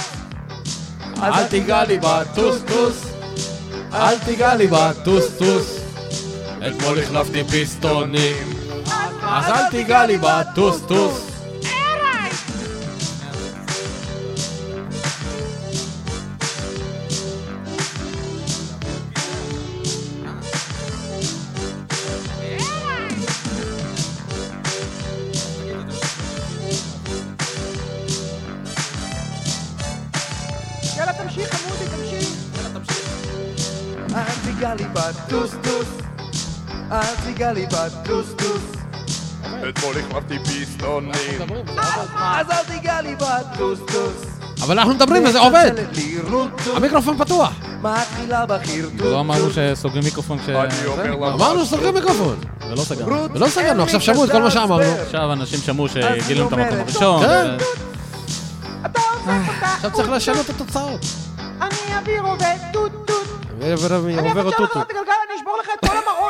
[1.23, 2.21] אל תיגע לי בה.
[2.36, 3.06] טוס טוס.
[3.93, 4.91] אל תיגע לי בה.
[5.03, 5.80] טוס טוס.
[6.67, 8.53] אתמול החלפתי פיסטונים.
[9.21, 10.43] אז אל תיגע לי בה.
[44.62, 45.72] אבל אנחנו מדברים וזה עובד.
[46.76, 47.52] המיקרופון פתוח.
[47.82, 48.91] מתחילה בחרטוט.
[49.00, 50.38] לא אמרנו שסוגרים מיקרופון.
[50.48, 52.36] אני לה אמרנו סוגרים מיקרופון.
[52.70, 53.34] ולא סגרנו.
[53.34, 54.84] ולא סגרנו, עכשיו שמעו את כל מה שאמרנו.
[55.02, 57.24] עכשיו אנשים שמעו אז שגילו את המקום הראשון.
[57.24, 57.58] כן.
[58.86, 59.02] אותה,
[59.76, 61.06] עכשיו צריך לשנות את התוצאות.
[61.62, 63.28] אני אעביר עובד טוט טוט.
[63.62, 64.82] אני עובר אבצע לך אותו.
[64.82, 66.26] את הגלגל, אני אשבור לך את כל המראות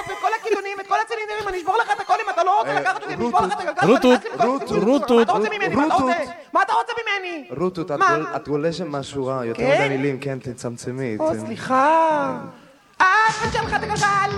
[0.48, 3.14] הכידונים, את כל הצילינדרים, אני אשבור לך את הכל אם אתה לא רוצה לקחת אותי,
[3.14, 3.88] אני אשבור לך את הגלגל.
[3.94, 5.76] רוטוט, רוטוט, רוטוט, מה אתה רוצה ממני?
[5.76, 6.06] מה אתה רוצה?
[6.20, 6.34] רוטוט.
[6.54, 7.48] מה אתה רוצה ממני?
[7.58, 8.16] רות, את מה?
[8.16, 9.64] גול- את גולה שם משהו רע, יותר?
[9.64, 11.16] מדי מילים, כן, תצמצמי.
[11.20, 12.38] או, סליחה.
[13.02, 13.08] אה,
[13.42, 14.38] אני אבצע לך את הגלגל.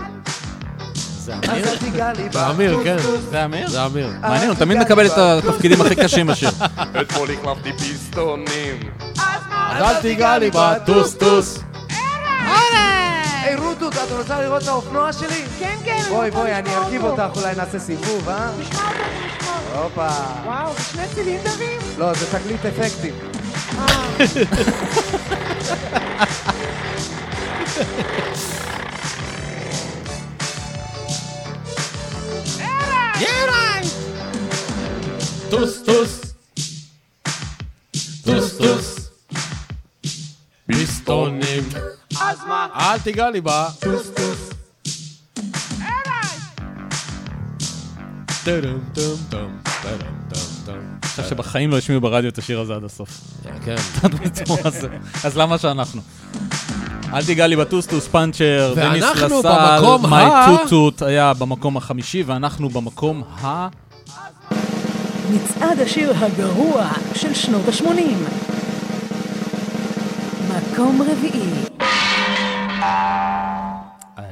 [1.19, 2.31] זה אז אמיר?
[2.31, 2.97] זה אמיר, כן.
[3.29, 3.69] זה אמיר?
[3.69, 4.09] זה אמיר.
[4.21, 6.49] מעניין, הוא תמיד מקבל את התפקידים הכי קשים בשיר.
[7.01, 8.91] אתמול החלפתי פיסטונים.
[9.71, 10.73] אז אל תיגע לי בה.
[13.49, 15.45] היי רוטוט, את רוצה לראות את האופנוע שלי?
[15.60, 16.04] כן, כן.
[16.10, 18.52] בואי, בואי, אני ארכיב אותך, אולי נעשה סיבוב, אה?
[18.60, 19.83] נשמע אותו, נשמע אותו.
[19.83, 20.10] הופה.
[20.45, 21.81] וואו, זה שני צילינדרים?
[21.97, 23.15] לא, זה תקליט אפקטים.
[35.50, 36.21] טוס טוס.
[38.23, 39.10] טוס טוס.
[40.67, 41.88] פיסטונים.
[42.30, 42.67] אז מה?
[42.75, 43.67] אל תיגע לי בה.
[43.80, 44.50] טוס טוס.
[48.44, 48.54] טום.
[48.94, 49.52] טום טום
[50.65, 50.75] טום.
[50.75, 53.10] אני חושב שבחיים לא השמיעו ברדיו את השיר הזה עד הסוף.
[53.65, 53.75] כן.
[54.65, 54.88] הזו.
[55.23, 56.02] אז למה שאנחנו?
[57.13, 63.23] אל תיגע לי בטוסטוס פאנצ'ר, דניס ואנחנו לסל, מי טוטוט היה במקום החמישי, ואנחנו במקום
[63.42, 63.67] ה...
[65.32, 67.86] מצעד השיר הגרוע של שנות ה-80.
[70.50, 71.88] מקום רביעי.
[74.17, 74.23] אה,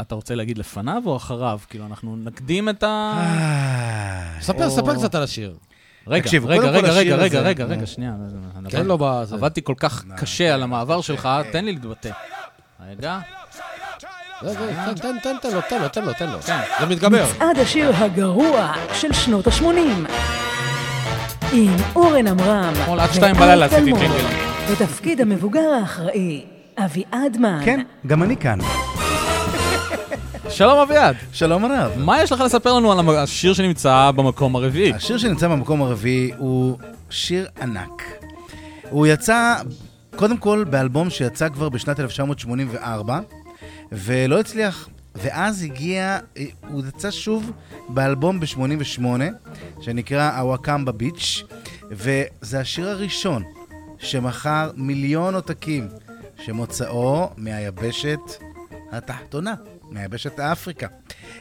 [0.00, 1.60] אתה רוצה להגיד לפניו או אחריו?
[1.70, 3.12] כאילו, אנחנו נקדים את ה...
[3.16, 5.56] אה, ספר, ספר קצת על השיר.
[6.06, 7.64] רגע, רגע, רגע, רגע, רגע, רגע.
[7.64, 8.12] רגע, שנייה.
[8.70, 9.34] תן לו בזה.
[9.34, 12.10] עבדתי כל כך קשה על המעבר שלך, תן לי להתבטא.
[12.88, 13.18] רגע.
[14.42, 16.42] זה, זה, תן, תן, תן, תן לו, תן לו, תן לו, תן לו.
[16.42, 16.60] כן.
[16.80, 17.26] זה מתגבר.
[17.34, 20.10] מצעד השיר הגרוע של שנות ה-80.
[21.52, 22.72] עם אורן עמרם.
[22.82, 24.26] אתמול עד שתיים בלילה עשיתי ג'ינגל.
[24.72, 26.44] בתפקיד המבוגר האחראי,
[26.76, 27.60] אביעד מן.
[27.64, 28.58] כן, גם אני כאן.
[30.48, 31.92] שלום אביעד, שלום הרב.
[31.96, 34.92] מה יש לך לספר לנו על השיר שנמצא במקום הרביעי?
[34.92, 36.78] השיר שנמצא במקום הרביעי הוא
[37.10, 38.02] שיר ענק.
[38.90, 39.54] הוא יצא,
[40.16, 43.20] קודם כל, באלבום שיצא כבר בשנת 1984,
[43.92, 44.88] ולא הצליח.
[45.14, 46.18] ואז הגיע,
[46.68, 47.52] הוא יצא שוב
[47.88, 49.02] באלבום ב-88,
[49.80, 51.42] שנקרא הוואקמבה ביץ',
[51.90, 53.42] וזה השיר הראשון
[53.98, 55.88] שמכר מיליון עותקים,
[56.38, 58.18] שמוצאו מהיבשת
[58.92, 59.54] התחתונה,
[59.90, 60.86] מהיבשת אפריקה.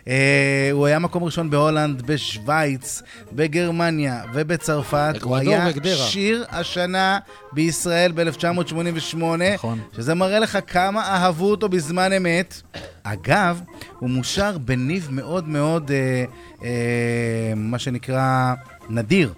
[0.07, 3.01] אה, הוא היה מקום ראשון בהולנד, בשוויץ,
[3.33, 5.15] בגרמניה ובצרפת.
[5.21, 5.95] הוא היה וגדרה.
[6.07, 7.19] שיר השנה
[7.51, 9.17] בישראל ב-1988,
[9.53, 9.79] נכון.
[9.95, 12.61] שזה מראה לך כמה אהבו אותו בזמן אמת.
[13.03, 13.61] אגב,
[13.99, 16.25] הוא מושר בניב מאוד מאוד, אה,
[16.63, 18.53] אה, מה שנקרא,
[18.89, 19.33] נדיר,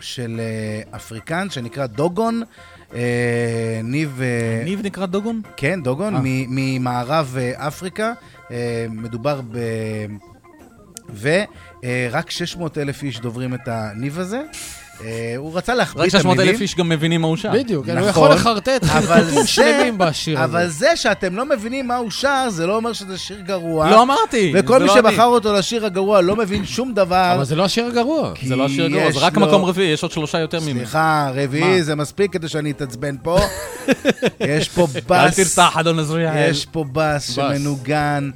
[0.00, 0.40] של
[0.96, 2.42] אפריקן, שנקרא דוגון.
[2.94, 4.20] אה, ניב...
[4.22, 5.40] אה, ניב נקרא דוגון?
[5.56, 6.20] כן, דוגון, אה.
[6.24, 8.12] ממערב אפריקה.
[8.90, 9.58] מדובר ב...
[11.20, 14.42] ורק 600 אלף איש דוברים את הניב הזה.
[15.00, 16.34] אה, הוא רצה להחביא רק את המילים.
[16.36, 17.52] 600 אלף איש גם מבינים מה הוא שר.
[17.52, 20.44] בדיוק, הוא נכון, יכול לחרטט אבל חרטוטים שלמים בשיר הזה.
[20.44, 23.90] אבל זה שאתם לא מבינים מה הוא שר, זה לא אומר שזה שיר גרוע.
[23.90, 25.24] לא אמרתי, וכל זה מי לא שבחר.
[25.24, 27.32] אותו לשיר הגרוע לא מבין שום דבר.
[27.36, 28.32] אבל זה לא השיר הגרוע.
[28.42, 30.78] זה לא השיר גרוע, זה רק מקום רביעי, יש עוד שלושה יותר ממנו.
[30.78, 31.82] סליחה, רביעי?
[31.82, 33.38] זה מספיק כדי שאני אתעצבן פה.
[34.40, 35.36] יש פה אל בס.
[35.36, 36.50] תרתח, אדון עזריאל.
[36.50, 37.30] יש פה בס.
[37.30, 38.30] שמנוגן.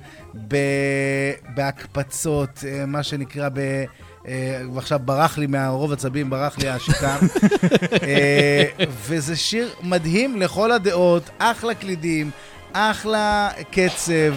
[1.55, 3.85] בהקפצות, אה, מה שנקרא ב...
[4.29, 7.17] אה, ועכשיו ברח לי מהרוב עצבים, ברח לי השיטה.
[8.03, 12.31] אה, וזה שיר מדהים לכל הדעות, אחלה קלידים,
[12.73, 14.35] אחלה קצב.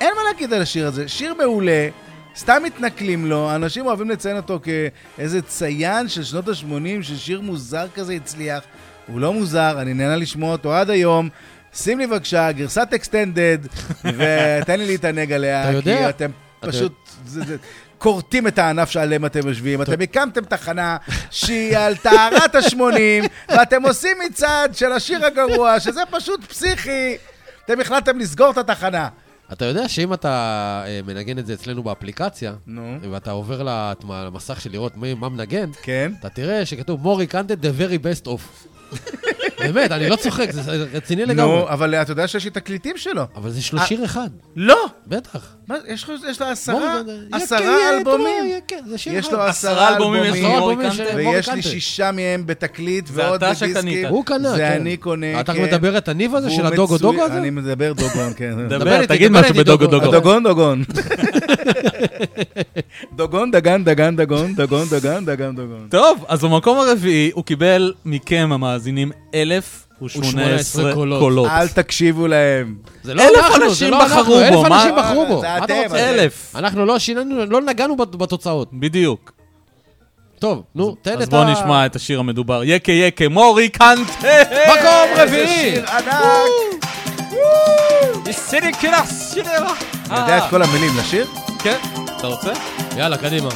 [0.00, 1.88] אין מה להגיד על השיר הזה, שיר מעולה.
[2.36, 8.12] סתם מתנכלים לו, אנשים אוהבים לציין אותו כאיזה ציין של שנות ה-80, ששיר מוזר כזה
[8.12, 8.64] הצליח.
[9.06, 11.28] הוא לא מוזר, אני נהנה לשמוע אותו עד היום.
[11.74, 13.58] שים לי בבקשה גרסת אקסטנדד,
[14.16, 16.92] ותן לי להתענג עליה, כי אתם פשוט...
[17.26, 17.56] זה, זה,
[17.98, 19.82] כורתים את הענף שעליהם אתם יושבים.
[19.82, 20.96] אתם הקמתם תחנה
[21.30, 22.76] שהיא על טהרת ה-80,
[23.58, 27.16] ואתם עושים מצעד של השיר הגרוע, שזה פשוט פסיכי.
[27.64, 29.08] אתם החלטתם לסגור את התחנה.
[29.52, 30.28] אתה יודע שאם אתה
[30.86, 32.98] אה, מנגן את זה אצלנו באפליקציה, נו.
[33.10, 33.62] ואתה עובר
[34.08, 36.12] למסך של לראות מי- מה מנגן, כן.
[36.20, 38.40] אתה תראה שכתוב מורי קנטד the very best of.
[39.58, 41.56] באמת, אני לא צוחק, זה רציני לגמרי.
[41.56, 43.24] נו, אבל אתה יודע שיש לי תקליטים שלו.
[43.36, 44.86] אבל זה שלו אה, שיר אחד, לא!
[45.06, 45.54] בטח.
[45.68, 47.00] מה, יש לו- יש לו עשרה,
[47.32, 47.58] עשרה
[47.98, 48.44] אלבומים.
[48.86, 49.32] זה יש.
[49.32, 50.22] לו עשרה אלבומים
[51.16, 51.62] ויש לי.
[51.62, 53.52] שישה מהם בתקליט זה ועוד אתה.
[53.66, 54.06] בדיסקים.
[54.08, 54.72] הוא קנה, זה כן.
[54.80, 55.62] אני קונה, אתה כן.
[55.62, 57.38] מדבר את הניב הזה של הדוגו דוגו הזה?
[57.38, 58.68] אני מדבר דוגון, כן.
[58.68, 59.98] דבר, איתי, תגיד משהו בדוגו דוגו.
[60.04, 60.12] דוגו.
[60.12, 60.82] דוגון, דוגון.
[63.16, 65.86] דוגון, דגן, דגן, דגון, דגון, דגן, דגן, דגון.
[65.90, 69.10] טוב, אז במקום הרביעי הוא קיבל מכם, המאזינים,
[70.02, 71.20] 1,018 קולות.
[71.20, 71.48] קולות.
[71.50, 72.74] אל תקשיבו להם.
[73.02, 75.40] זה לא אלף אנחנו, זה אנשים לא בחרו אנחנו, בו, אלף מה- אנשים בחרו בו.
[75.40, 75.94] זה מה אתה אתם.
[75.94, 76.52] אלף.
[76.56, 78.68] אנחנו לא שינינו, לא נגענו בת- בתוצאות.
[78.72, 79.32] בדיוק.
[80.38, 81.22] טוב, נו, תן את ה...
[81.22, 82.60] אז בואו נשמע את השיר המדובר.
[82.64, 84.02] יקה יקה מורי קנטה!
[84.68, 85.70] מקום איזה רביעי!
[85.72, 86.48] שיר ענק!
[90.06, 91.26] אתה יודע את כל המילים לשיר?
[91.58, 91.76] כן,
[92.18, 92.52] אתה רוצה?
[92.96, 93.48] יאללה, קדימה.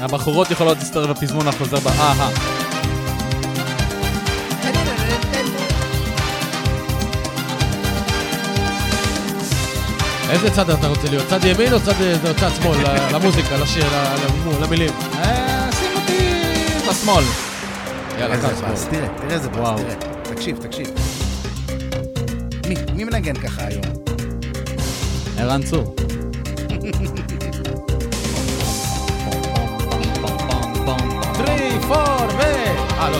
[0.00, 1.86] הבחורות יכולות להצטרף לפזמון החוזר ב...
[1.88, 2.61] אהה.
[10.32, 11.26] איזה צד אתה רוצה להיות?
[11.28, 11.92] צד ימין או צד
[12.40, 12.78] צד שמאל?
[13.12, 13.84] למוזיקה, לשיר,
[14.62, 14.90] למילים.
[15.14, 16.18] אה, שים אותי
[16.90, 17.24] בשמאל.
[18.18, 18.74] יאללה, צד שמאל.
[18.90, 19.78] תראה, תראה איזה וואו.
[19.78, 19.94] תראה.
[20.22, 20.88] תקשיב, תקשיב.
[22.68, 23.84] מי, מי מנגן ככה היום?
[25.38, 25.94] ערן צור.
[31.36, 32.42] טרי, פור, ו...
[32.98, 33.18] אה, לא.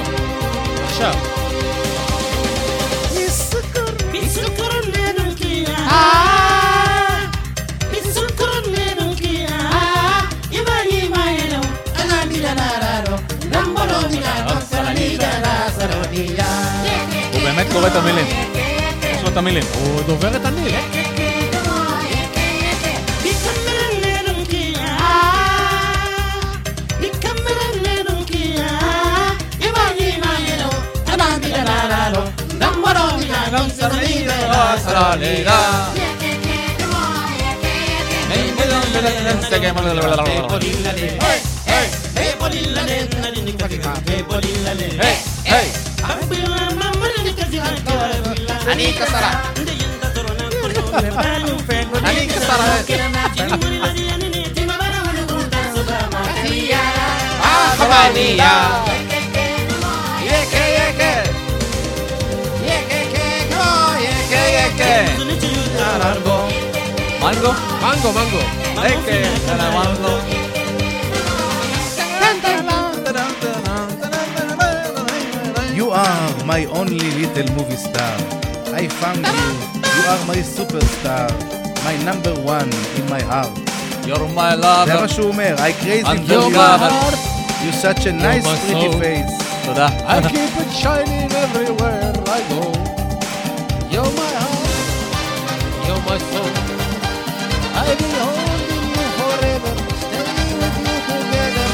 [0.84, 1.31] עכשיו.
[17.56, 18.26] באמת קורא את המילים.
[19.02, 19.62] יש לו את המילים.
[19.74, 20.74] הוא דובר את הניל.
[48.72, 49.32] אני קסרה.
[52.04, 52.76] אני קסרה.
[57.42, 58.84] החמניה.
[60.22, 61.22] יקה יקה.
[62.64, 63.70] יקה יקה כמו
[64.00, 64.94] יקה יקה.
[67.20, 67.52] מנגו?
[67.82, 68.40] מנגו, מנגו.
[68.76, 70.18] יקה, מנגו.
[75.74, 78.41] You are my only little movie star.
[78.91, 79.47] I found you.
[79.95, 81.29] You are my superstar.
[81.83, 83.51] My number one in my heart.
[84.07, 85.01] You're my זה lover.
[85.01, 85.55] מה שהוא אומר.
[85.57, 86.57] I crazy And for you're you.
[86.57, 87.15] my heart.
[87.63, 88.99] You such a nice my pretty soul.
[89.01, 89.33] face.
[89.65, 89.87] תודה.
[90.07, 92.61] I keep it shining everywhere I go.
[93.93, 94.69] You're my heart,
[95.87, 96.51] you're my soul.
[97.79, 101.67] I'll be holding you forever, staying with you together.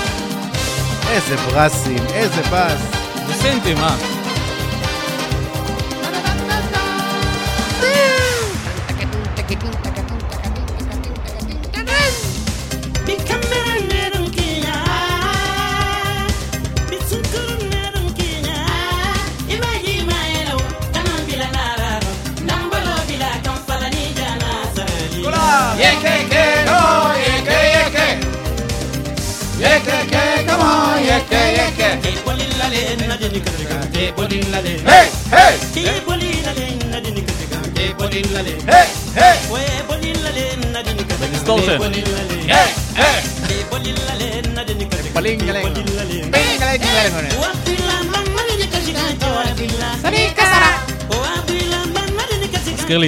[1.11, 2.81] איזה ברסים, איזה בס.
[3.27, 3.73] זה סינטי,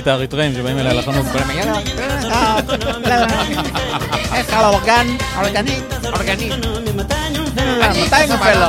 [0.00, 1.26] לי את האריתראים שבאים אליי לחנות.
[4.34, 5.06] איך על האורגן?
[5.36, 5.80] אורגני?
[6.04, 6.50] אורגני.
[8.04, 8.66] מתי נופל לו?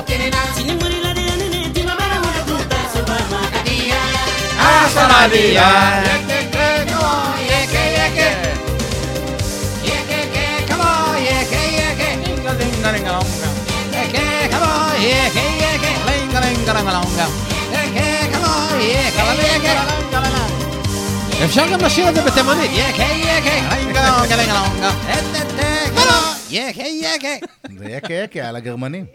[4.60, 6.02] הספרדיה.
[7.40, 8.30] יקה יקה.
[9.84, 12.10] יקה יקה כמו יקה יקה.
[15.00, 15.38] יקה
[19.22, 19.91] כמו
[21.46, 22.72] אפשר גם לשיר את זה בתימנית.
[22.74, 23.56] יקה יקה.
[26.50, 27.46] יקה יקה.
[27.78, 29.06] זה יקה יקה על הגרמנים.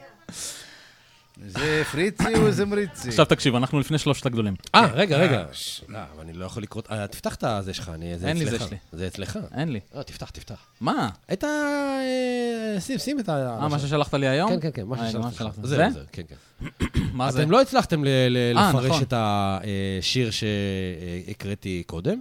[1.47, 3.09] זה פריצי או זה מריצי?
[3.09, 4.55] עכשיו תקשיב, אנחנו לפני שלושת הגדולים.
[4.75, 5.45] אה, רגע, רגע.
[5.89, 6.83] לא, אבל אני לא יכול לקרוא...
[6.91, 8.19] אה, תפתח את הזה שלך, אני...
[8.19, 8.63] זה אין לי אצלך.
[8.63, 8.77] זה שלי.
[8.93, 9.39] זה אצלך.
[9.55, 9.81] אין לי.
[9.95, 10.67] לא, תפתח, תפתח.
[10.81, 11.09] מה?
[11.33, 11.47] את ה...
[11.47, 13.59] אה, שים, שים את ה...
[13.63, 14.51] אה, מה ששלחת לי היום?
[14.51, 15.39] כן, כן, כן, מה רגע, ששלחתי לך.
[15.39, 15.55] שלחת?
[15.65, 16.01] זה, זה?
[16.13, 16.67] כן, כן.
[17.13, 17.43] מה זה?
[17.43, 19.03] אתם לא הצלחתם ל- ל- אה, לפרש נכון.
[19.03, 22.21] את השיר שהקראתי קודם,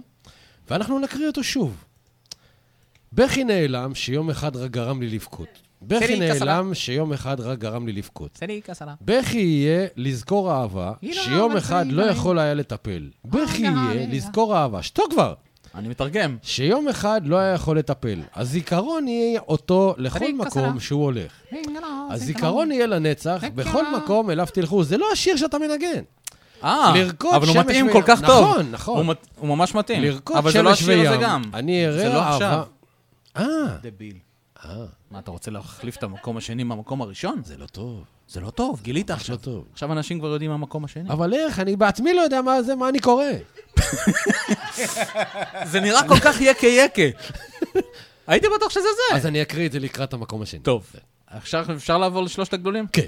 [0.70, 1.84] ואנחנו נקריא אותו שוב.
[3.12, 5.48] בכי נעלם שיום אחד רק גרם לי לבכות.
[5.82, 6.18] בכי.
[6.18, 8.42] נעלם שיום אחד רק גרם לי לבכות.
[9.00, 12.02] בכי יהיה לזכור אהבה לא שיום אחד לא.
[12.02, 13.10] יכול היה לטפל.
[13.24, 14.06] בכי לא, יהיה.
[14.10, 14.82] לזכור אהבה.
[14.82, 15.34] שתוק כבר.
[15.74, 16.36] אני מתרגם.
[16.42, 18.20] שיום אחד לא היה יכול לטפל.
[18.34, 20.80] הזיכרון יהיה אותו לכל מקום.
[20.80, 21.32] שהוא הולך.
[22.10, 24.84] הזיכרון יהיה לנצח, בכל מקום אליו תלכו.
[24.84, 26.02] זה לא השיר שאתה מנגן.
[26.64, 27.92] אה, לרקוד אבל הוא שמש מתאים וים.
[27.92, 28.44] כל כך טוב.
[28.44, 29.06] נכון, נכון.
[29.38, 30.02] הוא ממש מתאים.
[30.02, 31.20] לרקוד אבל זה לא שמש השיר הזה וים.
[31.20, 31.42] גם.
[31.54, 32.62] אני זה לא אראה עכשיו.
[33.36, 33.52] אהבה.
[33.52, 34.14] אה, דביל.
[34.70, 37.42] אה, מה, אתה רוצה להחליף את המקום השני מהמקום הראשון?
[37.44, 38.04] זה לא טוב.
[38.28, 39.36] זה לא טוב, גילית ממש עכשיו.
[39.36, 39.64] לא טוב.
[39.72, 41.10] עכשיו אנשים כבר יודעים מה המקום השני.
[41.10, 41.60] אבל איך?
[41.60, 43.24] אני בעצמי לא יודע מה זה, מה אני קורא.
[45.72, 47.02] זה נראה כל כך יקה יקה.
[48.26, 49.16] הייתי בטוח שזה זה.
[49.16, 50.60] אז אני אקריא את זה לקראת המקום השני.
[50.60, 50.92] טוב,
[51.26, 52.86] עכשיו אפשר לעבור לשלושת הגדולים?
[52.92, 53.06] כן.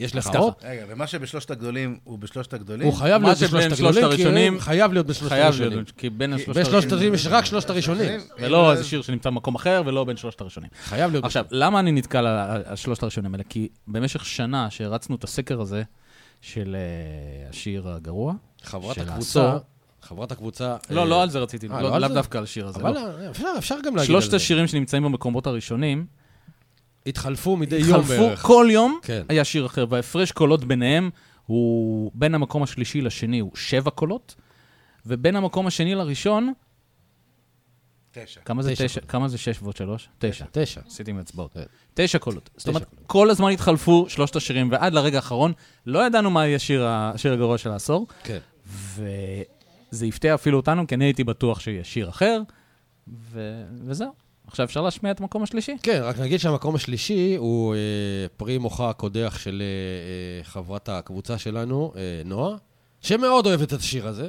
[0.00, 0.26] יש לך.
[0.36, 0.52] עוד?
[0.62, 2.86] רגע, ומה שבשלושת הגדולים הוא בשלושת הגדולים?
[2.86, 5.72] הוא חייב מה להיות בשלושת שלושת הגדולים, כי הוא חייב להיות בשלושת חייב הראשונים.
[5.72, 7.14] להיות, כי בין השלושת בשלושת הראשונים.
[7.14, 8.20] יש רק שלושת הראשונים.
[8.38, 10.70] ולא איזה שיר שנמצא במקום אחר, ולא בין שלושת הראשונים.
[10.84, 13.44] חייב להיות עכשיו, למה אני נתקל על שלושת הראשונים האלה?
[13.48, 15.82] כי במשך שנה שהרצנו את הסקר הזה
[16.40, 19.56] של אה, השיר הגרוע, חברת הקבוצה.
[20.02, 20.76] חברת הקבוצה...
[20.90, 22.08] לא, אה, לא על זה רציתי, אה, לא- לא לאו?
[22.08, 22.80] דווקא על השיר הזה.
[22.80, 23.00] אבל לא.
[23.44, 24.36] אה, אפשר- גם להגיד על שלושת זה.
[24.36, 26.06] השירים שנמצאים במקומות הראשונים,
[27.06, 28.42] התחלפו מדי יום התחלפו בערך.
[28.42, 29.22] כל יום, כן.
[29.28, 31.10] היה שיר אחר, וההפרש קולות ביניהם
[31.46, 34.34] הוא בין המקום השלישי לשני הוא שבע קולות,
[35.06, 36.52] ובין המקום השני לראשון,
[38.12, 38.40] תשע.
[38.44, 39.00] כמה זה תשע תשע?
[39.00, 40.08] כמה זה שש ועוד שלוש?
[40.18, 40.44] תשע.
[40.52, 40.80] תשע.
[40.86, 41.52] עשיתי עם אצבעות.
[41.52, 41.62] כן.
[41.94, 42.50] תשע קולות.
[42.56, 42.86] זאת אומרת.
[43.06, 45.52] כל הזמן התחלפו שלושת השירים, ועד לרגע האחרון
[45.86, 46.58] לא ידענו מה יהיה
[47.14, 48.38] השיר הגרוע של העשור, כן.
[48.66, 52.42] וזה הפתיע אפילו אותנו, כי אני הייתי בטוח שיהיה שיר אחר,
[53.08, 53.64] ו...
[53.84, 54.12] וזהו.
[54.50, 55.76] עכשיו אפשר להשמיע את המקום השלישי?
[55.82, 57.78] כן, רק נגיד שהמקום השלישי הוא אה,
[58.36, 59.70] פרי מוחה הקודח של אה, אה,
[60.52, 62.56] חברת הקבוצה שלנו, אה, נועה,
[63.00, 64.28] שמאוד אוהבת את השיר הזה.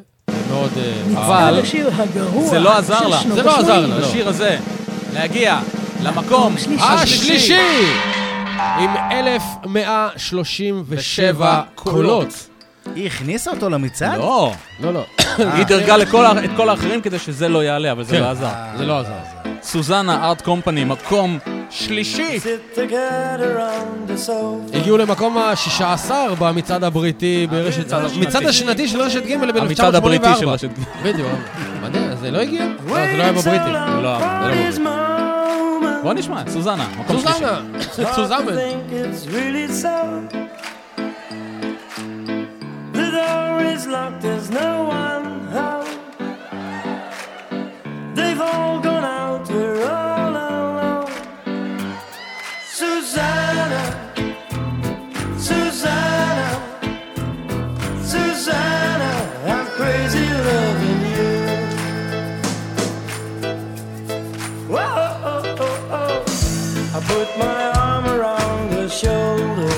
[0.49, 0.69] מאוד...
[0.77, 1.59] אה, אבל...
[1.93, 3.17] הגרוע זה לא עזר לה.
[3.35, 3.79] זה לא עזר.
[3.87, 4.05] לה, לא.
[4.05, 4.57] השיר הזה,
[5.13, 5.59] להגיע
[6.03, 7.85] למקום השלישי!
[8.79, 12.47] עם 1,137 קולות.
[12.95, 14.17] היא הכניסה אותו למצעד?
[14.17, 15.03] לא, לא, לא.
[15.55, 18.21] היא דירגה לכל ה- את כל האחרים כדי שזה לא יעלה, אבל זה כן.
[18.21, 18.49] לא עזר.
[18.77, 19.40] זה לא עזר.
[19.63, 21.39] סוזנה ארט קומפני, מקום
[21.69, 22.39] שלישי.
[24.73, 28.01] הגיעו למקום ה-16 במצעד הבריטי ברשת צד.
[28.15, 29.61] המצעד השנתי של רשת ג' ב-1984.
[29.61, 31.03] המצעד הבריטי של רשת ג'.
[31.03, 31.29] בדיוק.
[31.83, 32.65] מדהים, זה לא הגיע?
[32.65, 33.71] לא, זה לא היה בבריטי.
[33.71, 34.81] לא, זה לא בבריטי.
[36.03, 37.39] בוא נשמע, סוזנה, מקום שלישי.
[37.91, 38.55] סוזנה, סוזמן.
[44.21, 45.99] there's no one home.
[48.13, 49.00] They've all gone
[67.37, 69.73] my arm around her shoulder,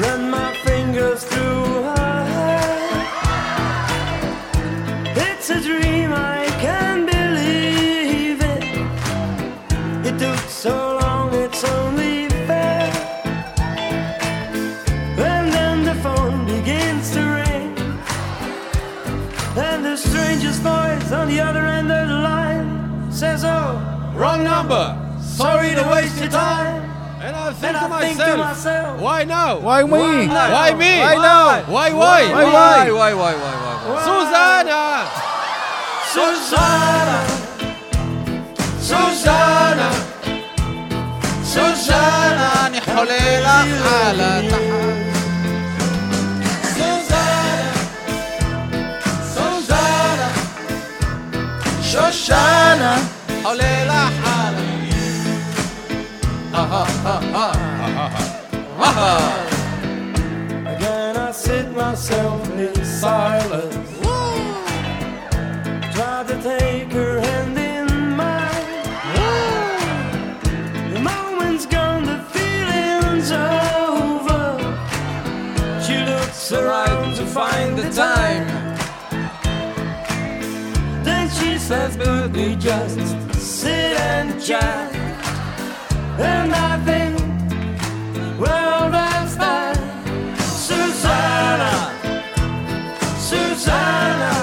[0.00, 2.78] run my fingers through her hair.
[5.16, 8.64] It's a dream, I can't believe it.
[10.06, 12.90] It took so long, it's only fair.
[15.18, 17.76] And then the phone begins to ring,
[19.56, 23.44] and the strangest voice on the other end of the line says.
[24.24, 24.84] Wrong number.
[25.20, 26.80] Sorry to waste your time.
[27.20, 29.58] And I think, and to, I myself, to myself, why now?
[29.60, 29.90] Why me?
[29.90, 30.50] Why, now?
[30.50, 30.98] why me?
[30.98, 31.62] Why now?
[31.70, 32.32] Why why?
[32.32, 32.90] Why why?
[32.90, 33.76] Why why why why?
[33.84, 34.80] why, Susanna.
[36.16, 37.20] Susanna.
[38.80, 39.90] Susanna.
[41.44, 41.84] Susanna.
[41.84, 45.04] Susanna نحولي لك على تحت
[51.94, 53.13] Shoshana.
[53.43, 54.55] חולה לך על
[60.73, 63.75] Again I sit myself in silence.
[65.95, 68.67] Try to take her hand in mine.
[70.93, 74.43] The moment's gone, the feeling's over.
[75.85, 78.45] She looks around to find the time.
[81.03, 83.22] Then she says, but we just
[83.64, 84.92] Sit and chat.
[86.18, 87.14] And I think,
[88.38, 89.76] well, that's that.
[90.68, 91.74] Susanna,
[93.30, 94.34] Susanna,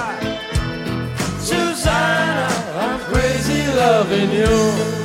[1.49, 2.47] Susanna,
[2.83, 5.00] I'm crazy loving you.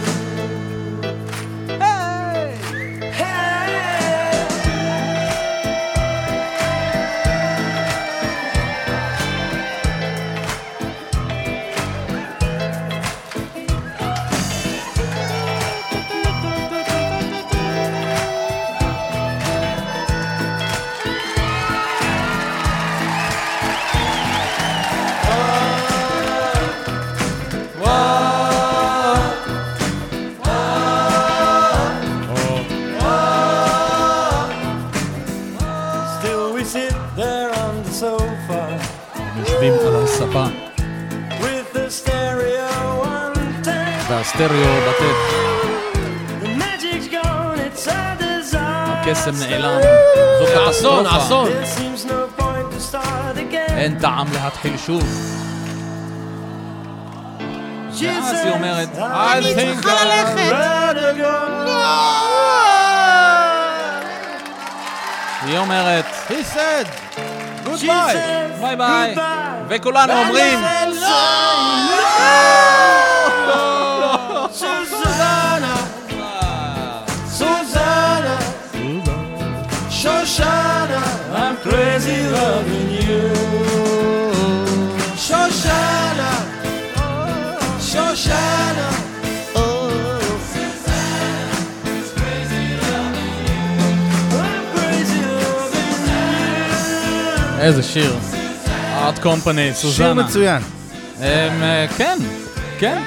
[44.39, 44.51] Tape.
[44.51, 45.19] והסטריאו בטט,
[46.43, 48.59] The magic's gone, it's a disaster.
[49.03, 49.81] הקסם נעלם.
[50.39, 51.07] זו אסון.
[51.07, 51.49] אסון.
[51.49, 53.73] There seems no point to start again.
[53.73, 55.03] אין טעם להתחיל שוב.
[57.99, 59.45] She ואז היא אומרת, I'd
[59.85, 61.37] rather go.
[65.43, 66.87] היא אומרת, He said,
[67.67, 68.17] goodbye.
[68.61, 69.15] ביי ביי.
[69.69, 70.97] וכולנו אומרים, Susanna,
[97.67, 98.17] איזה שיר.
[98.95, 100.15] ארט קומפני, שיר סוזנה.
[100.15, 100.63] מצוין.
[101.19, 102.19] אמ, אה, כן,
[102.79, 103.03] כן.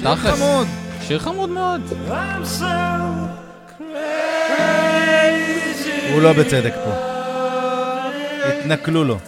[0.00, 0.16] שיר.
[0.16, 0.66] חמוד.
[1.06, 1.80] שיר חמוד מאוד.
[2.08, 2.62] I'm so
[3.78, 3.82] crazy.
[6.12, 6.92] הוא לא בצדק פה.
[8.48, 9.18] התנכלו לו.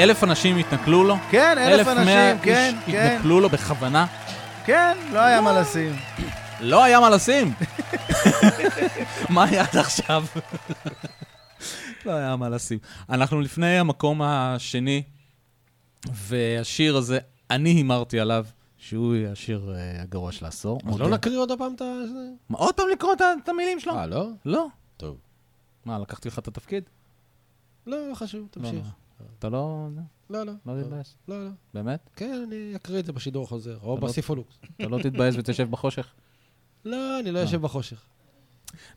[0.00, 1.16] אלף אנשים התנכלו לו.
[1.30, 3.12] כן, אלף מאה אנשים, כן, איש כן.
[3.14, 4.06] התנכלו לו בכוונה.
[4.64, 5.96] כן, לא היה מה לשים.
[6.60, 7.54] לא היה מה לשים.
[9.34, 10.24] מה היה עד עכשיו?
[12.06, 12.78] לא היה מה לשים.
[13.10, 15.02] אנחנו לפני המקום השני,
[16.12, 17.18] והשיר הזה,
[17.50, 18.46] אני הימרתי עליו,
[18.78, 20.80] שהוא יהיה השיר אה, הגרוע של העשור.
[20.86, 21.00] אז.
[21.00, 21.84] לא נקריא עוד פעם את ה...
[22.48, 23.94] מה, עוד פעם לקרוא את המילים שלו?
[23.94, 24.28] אה, לא?
[24.44, 24.66] לא.
[24.96, 25.16] טוב.
[25.84, 26.84] מה, לקחתי לך את התפקיד?
[27.86, 28.86] לא, לא חשוב, תמשיך.
[29.38, 29.88] אתה לא...
[30.30, 30.52] לא, לא.
[30.66, 31.16] לא תתבאס?
[31.28, 31.50] לא, לא.
[31.74, 32.10] באמת?
[32.16, 34.58] כן, אני אקריא את זה בשידור החוזר, או לא- בסיפולוקס.
[34.76, 36.06] אתה לא תתבאס ותשב בחושך?
[36.84, 38.02] לא, אני לא יושב בחושך.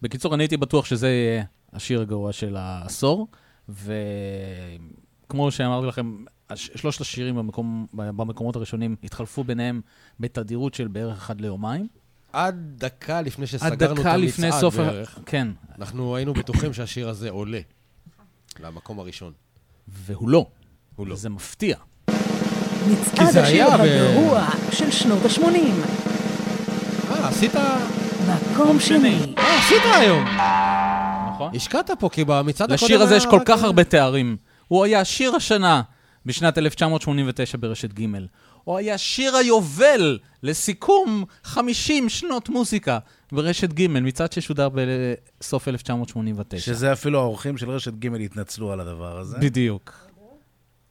[0.01, 1.43] בקיצור, אני הייתי בטוח שזה יהיה
[1.73, 3.27] השיר הגרוע של העשור,
[3.69, 9.81] וכמו שאמרתי לכם, שלושת השירים במקום, במקומות הראשונים התחלפו ביניהם
[10.19, 11.87] בתדירות של בערך אחד ליומיים.
[12.33, 15.47] עד דקה לפני שסגרנו את המצעד בערך, כן,
[15.77, 17.59] אנחנו היינו בטוחים שהשיר הזה עולה
[18.59, 19.33] למקום הראשון.
[19.87, 20.45] והוא לא.
[20.95, 21.15] הוא לא.
[21.15, 21.77] זה מפתיע.
[22.87, 25.43] מצעד השיר הגרוע של שנות ה-80.
[27.11, 27.55] אה, עשית...
[28.27, 29.33] מקום שני.
[29.37, 30.25] אה, עשית היום.
[31.33, 31.51] נכון?
[31.55, 32.85] השקעת פה, כי במצעד הקודם...
[32.85, 34.37] לשיר הזה יש כל כך הרבה תארים.
[34.67, 35.81] הוא היה שיר השנה
[36.25, 38.05] בשנת 1989 ברשת ג',
[38.63, 42.99] הוא היה שיר היובל לסיכום 50 שנות מוזיקה
[43.31, 46.65] ברשת ג', מצעד ששודר בסוף 1989.
[46.65, 49.37] שזה אפילו האורחים של רשת ג' התנצלו על הדבר הזה.
[49.37, 50.07] בדיוק.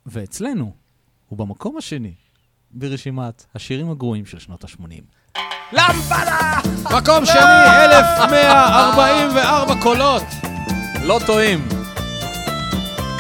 [0.07, 0.73] ואצלנו,
[1.29, 2.13] הוא במקום השני
[2.71, 5.03] ברשימת השירים הגרועים של שנות ה-80.
[5.73, 6.59] למבדה!
[6.85, 10.23] מקום שני, 1144 קולות.
[11.03, 11.69] לא טועים.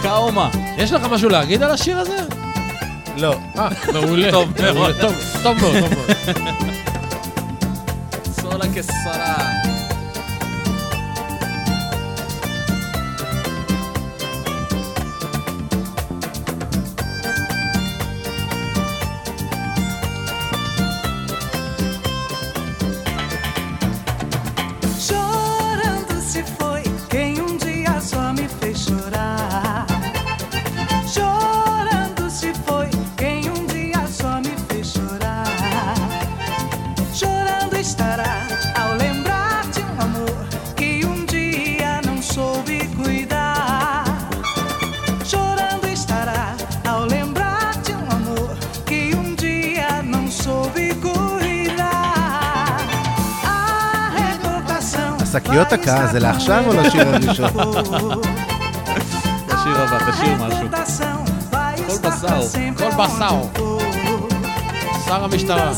[0.03, 0.50] קאומה.
[0.78, 2.41] יש לך משהו להגיד על השיר הזה?
[3.17, 3.35] לא.
[3.59, 4.31] אה, מעולה.
[4.31, 4.95] טוב מאוד.
[5.01, 5.91] טוב מאוד, טוב מאוד.
[8.41, 9.72] סולה כסרה.
[55.53, 55.62] Recordação.
[55.62, 57.50] השקיות הקאה זה לעכשיו או לשיר הראשון?
[59.48, 60.59] תשאיר הבא, תשאיר משהו.
[61.86, 62.40] כל בשר.
[62.76, 63.40] כל בשר.
[65.07, 65.72] שר המשטרה.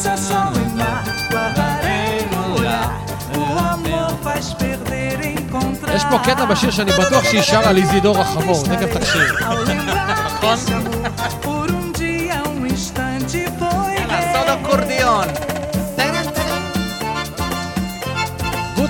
[5.95, 9.23] יש פה קטע בשיר שאני בטוח שהיא שרה על איזידור החמור, תכף תקשיב.
[9.41, 10.57] נכון?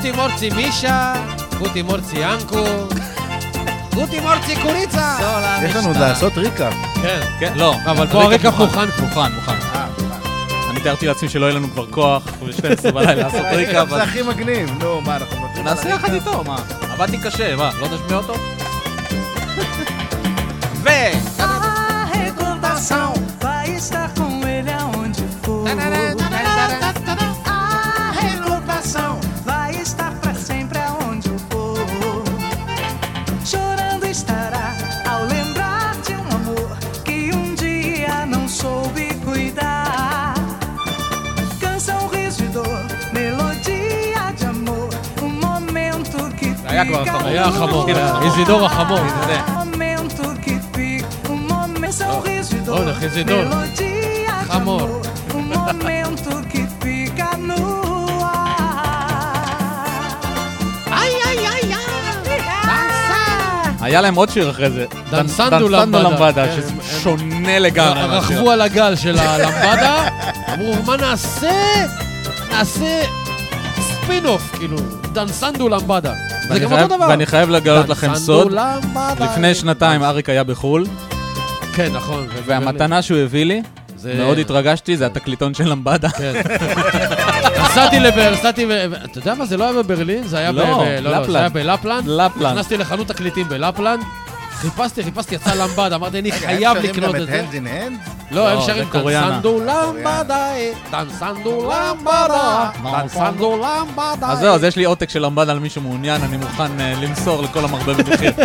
[0.05, 1.15] גוטי מורצי מישה,
[1.59, 2.65] גוטי מורצי ינקו,
[3.95, 5.17] גוטי מורצי קוריצה.
[5.65, 6.71] יש לנו עוד לעשות ריקה.
[7.03, 7.21] כן.
[7.41, 7.75] כן, לא.
[7.87, 8.89] אבל פה הריקאפ מוכן.
[9.01, 9.53] מוכן, מוכן.
[10.71, 14.23] אני תיארתי לעצמי שלא יהיה לנו כבר כוח ב-12 בלילה לעשות ריקה, אבל זה הכי
[14.23, 14.71] מגניב.
[14.81, 16.31] נו, מה, אנחנו מוותרים נעשה יחד הריקה?
[16.31, 16.57] איתו, מה?
[16.91, 17.71] עבדתי קשה, מה?
[17.81, 18.35] לא תשמיע אותו?
[20.85, 20.89] ו...
[47.35, 47.85] momento
[51.93, 53.25] sorriso e dor, Olha, de
[54.51, 55.03] Amor.
[55.33, 58.55] momento que fica no ar.
[63.81, 64.85] היה להם עוד שיר אחרי זה.
[65.11, 66.47] דנסנדו למבדה.
[66.47, 68.17] כן, ששונה לגמרי.
[68.17, 70.09] רכבו על הגל של הלמבדה,
[70.55, 71.87] אמרו, מה נעשה?
[72.51, 73.03] נעשה
[73.81, 74.77] ספין-אוף, כאילו,
[75.13, 76.13] Dançando lambada.
[76.49, 77.07] זה ואני גם חייב- אותו דבר.
[77.09, 78.53] ואני חייב לגלות לכם סוד.
[79.21, 80.87] לפני שנתיים אריק היה בחו"ל,
[81.75, 82.27] כן, נכון.
[82.47, 83.63] והמתנה שהוא הביא לי,
[83.97, 86.09] זה- מאוד התרגשתי, זה התקליטון של למבדה.
[86.09, 86.33] כן.
[87.65, 88.67] נסעתי לבר, נסעתי,
[89.05, 90.57] אתה יודע מה, זה לא היה בברלין, זה היה ב...
[90.57, 91.31] לא, לא, לא, לפלנד.
[91.31, 92.09] זה היה בלפלנד.
[92.09, 92.53] לפלנד.
[92.53, 94.01] נכנסתי לחנות תקליטים בלפלנד,
[94.53, 97.43] חיפשתי, חיפשתי, יצא למבדה, אמרתי, אני רגע, חייב הם שרים לקנות גם את זה.
[97.51, 98.11] Hand in Hand?
[98.31, 98.89] לא, הם לא, שרים.
[98.93, 100.49] Dançando lambada,
[100.91, 104.33] Dançando lambada, Dançando lambada.
[104.33, 107.43] אז זהו, אז יש לי עותק של למבדה על מי שמעוניין, אני מוכן אה, למסור
[107.43, 108.33] לכל המרבה במחיר.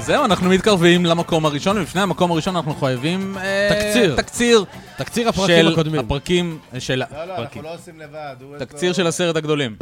[0.00, 3.36] זהו, אנחנו מתקרבים למקום הראשון, ולפני המקום הראשון אנחנו חייבים...
[3.38, 4.16] אה, תקציר.
[4.16, 4.64] תקציר.
[4.96, 6.00] תקציר הפרקים של הקודמים.
[6.00, 6.94] הפרקים של...
[6.94, 7.62] לא, לא, אנחנו הפרקים.
[7.62, 8.34] לא עושים לבד.
[8.58, 9.76] תקציר של עשרת הגדולים.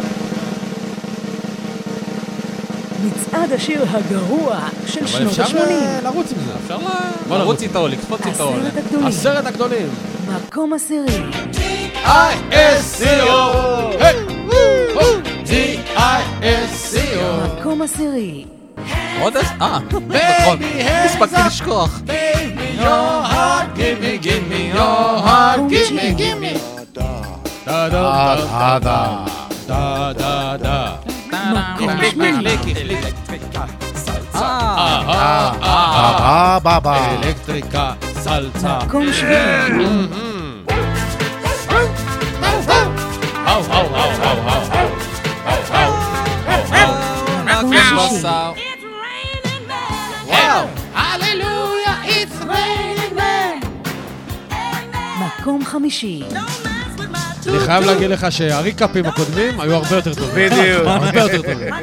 [3.05, 5.59] מצעד השיר הגרוע של אבל שנות אפשר ה-80.
[5.71, 6.53] אה, לרוץ עם זה.
[6.65, 6.79] אפשר
[7.29, 7.63] בוא לרוץ.
[7.63, 8.53] איתו, לקפוץ איתו.
[8.55, 9.07] עשרת הגדולים.
[9.07, 9.89] עשרת הגדולים.
[10.29, 11.23] מקום עשירי.
[12.05, 13.33] I-S-C-O
[15.47, 18.45] D-I-S-C-O מקום עשירי.
[19.21, 19.49] עוד איזה...
[19.61, 20.59] אה, נכון.
[21.05, 22.01] הספקתי לשכוח.
[22.79, 26.59] Your heart, give me, give me your heart, give me, give me.
[27.67, 28.37] דה דה
[28.79, 29.25] דה דה
[29.67, 31.08] דה דה דה מקום שמיני.
[37.25, 38.79] אלקטריקה, סלצה.
[38.87, 39.99] מקום שביעי.
[55.21, 56.23] מקום חמישי.
[57.49, 60.51] אני חייב להגיד לך שהריקאפים הקודמים היו הרבה יותר טובים.
[60.51, 60.87] בדיוק.
[60.87, 61.75] הרבה יותר טובים.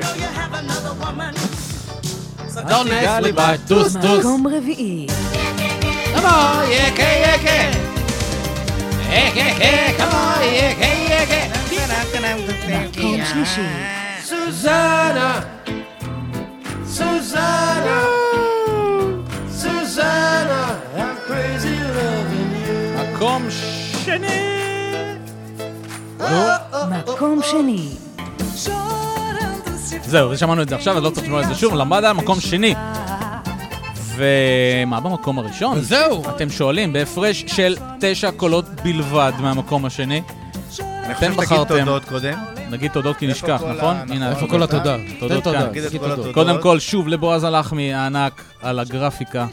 [2.55, 4.19] Don't ask me about טוס, טוס.
[4.19, 5.07] מקום רביעי.
[12.97, 13.61] מקום שלישי.
[14.23, 15.39] סוזנה!
[16.85, 18.03] סוזנה!
[19.51, 20.75] סוזנה!
[20.95, 23.15] I'm crazy loving you.
[23.15, 23.47] מקום
[24.05, 24.44] שני.
[26.89, 27.89] מקום שני.
[30.05, 31.75] זהו, שמענו את זה עכשיו, אז לא צריך לשמוע את זה שוב.
[31.75, 32.75] למדה מקום שני.
[34.15, 35.77] ומה במקום הראשון?
[35.77, 36.23] וזהו.
[36.29, 40.21] אתם שואלים, בהפרש של תשע קולות בלבד מהמקום השני.
[41.05, 41.31] אני חושב
[41.65, 41.85] שתגיד.
[41.85, 42.33] תודות קודם.
[42.69, 43.95] נגיד תודות כי נשכח, נכון?
[43.97, 44.43] הנה, נכון.
[44.43, 44.95] איפה כל התודה?
[45.19, 45.43] תודות.
[45.43, 45.61] כאן.
[46.33, 49.47] קודם כל, שוב לבועז הלחמי הענק על הגרפיקה,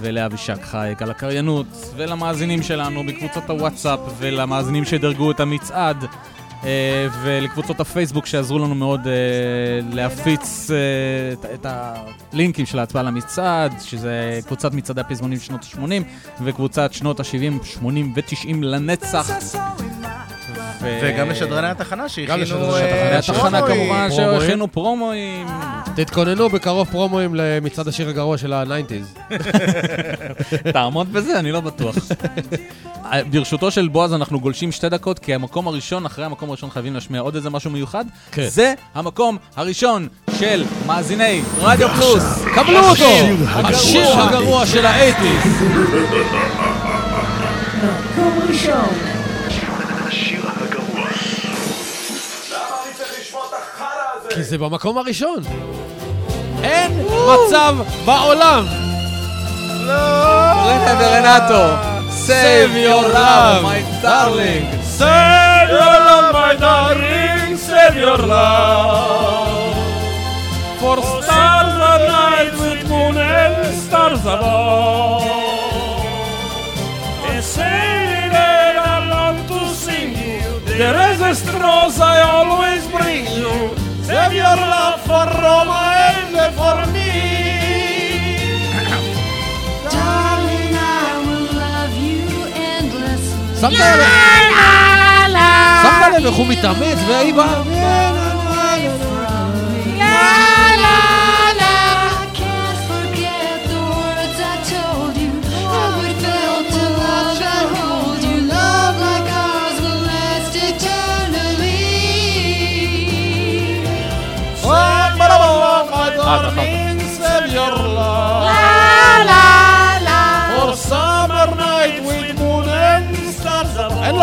[0.00, 1.66] ולאבישק חייק על הקריינות,
[1.96, 6.04] ולמאזינים שלנו בקבוצות הוואטסאפ, ולמאזינים שדרגו את המצעד,
[6.64, 9.12] אה, ולקבוצות הפייסבוק שעזרו לנו מאוד אה,
[9.92, 10.76] להפיץ אה,
[11.54, 11.66] את-
[12.32, 16.02] הלינקים של ההצבעה למצעד, שזה קבוצת מצעדי הפזמונים שנות ה-80,
[16.44, 19.30] וקבוצת שנות ה-70, 80 ו-90 לנצח.
[20.84, 22.74] ו- וגם לשדרני התחנה שהכינו...
[22.74, 23.62] אה, התחנה.
[23.62, 24.08] כמובן.
[24.10, 25.46] שהכינו פרומואים.
[25.96, 29.34] תתכוננו בקרוב פרומואים למצעד השיר הגרוע של ה-90's.
[30.72, 31.96] תעמוד בזה, אני לא בטוח.
[33.30, 37.20] ברשותו של בועז אנחנו גולשים שתי דקות, כי המקום הראשון, אחרי המקום הראשון חייבים להשמיע
[37.20, 38.04] עוד איזה משהו מיוחד.
[38.32, 38.46] כן.
[38.48, 40.08] זה המקום הראשון
[40.38, 42.44] של מאזיני רדיו פלוס.
[42.54, 43.04] קבלו אותו!
[43.54, 45.48] השיר הגרוע של ה-80's.
[47.84, 49.13] מקום ראשון.
[54.34, 55.42] כי זה במקום הראשון.
[56.62, 58.64] אין מצב בעולם.
[59.88, 61.64] רנה ורנטו,
[62.26, 64.64] save your love, my darling.
[64.98, 69.74] Save your love, my darling, save your love.
[70.80, 73.54] For stars are night with moon and
[73.86, 75.22] stars above.
[77.28, 80.48] And sailing there alone to sing you.
[80.80, 83.52] There is a straws I always bring you.
[84.06, 87.12] Your love for Roma and for me.
[89.90, 93.60] Darling, I will love you endlessly.
[93.60, 94.04] שמת לב?
[95.82, 97.62] שמת לב איך הוא מתאמץ והיא באה...
[100.00, 101.23] I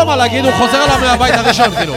[0.02, 1.94] לו מה להגיד, הוא חוזר אליו מהבית הראשון, כאילו.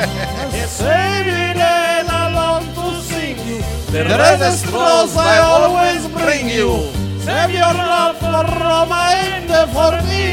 [3.95, 6.69] Is a straws I always bring you.
[7.25, 10.25] Save your love for Roma and for me.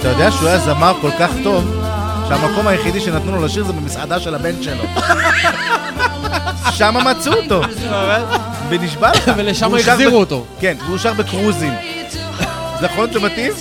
[0.00, 1.64] אתה יודע שהוא היה זמר כל כך טוב,
[2.28, 4.84] שהמקום היחידי שנתנו לו לשיר זה במסעדה של הבן שלו.
[6.70, 7.60] שם מצאו אותו.
[8.68, 9.30] ונשבע לך.
[9.36, 10.44] ולשם החזירו אותו.
[10.60, 11.72] כן, והוא שר בקרוזים.
[12.82, 13.52] נכון, זה מתאים?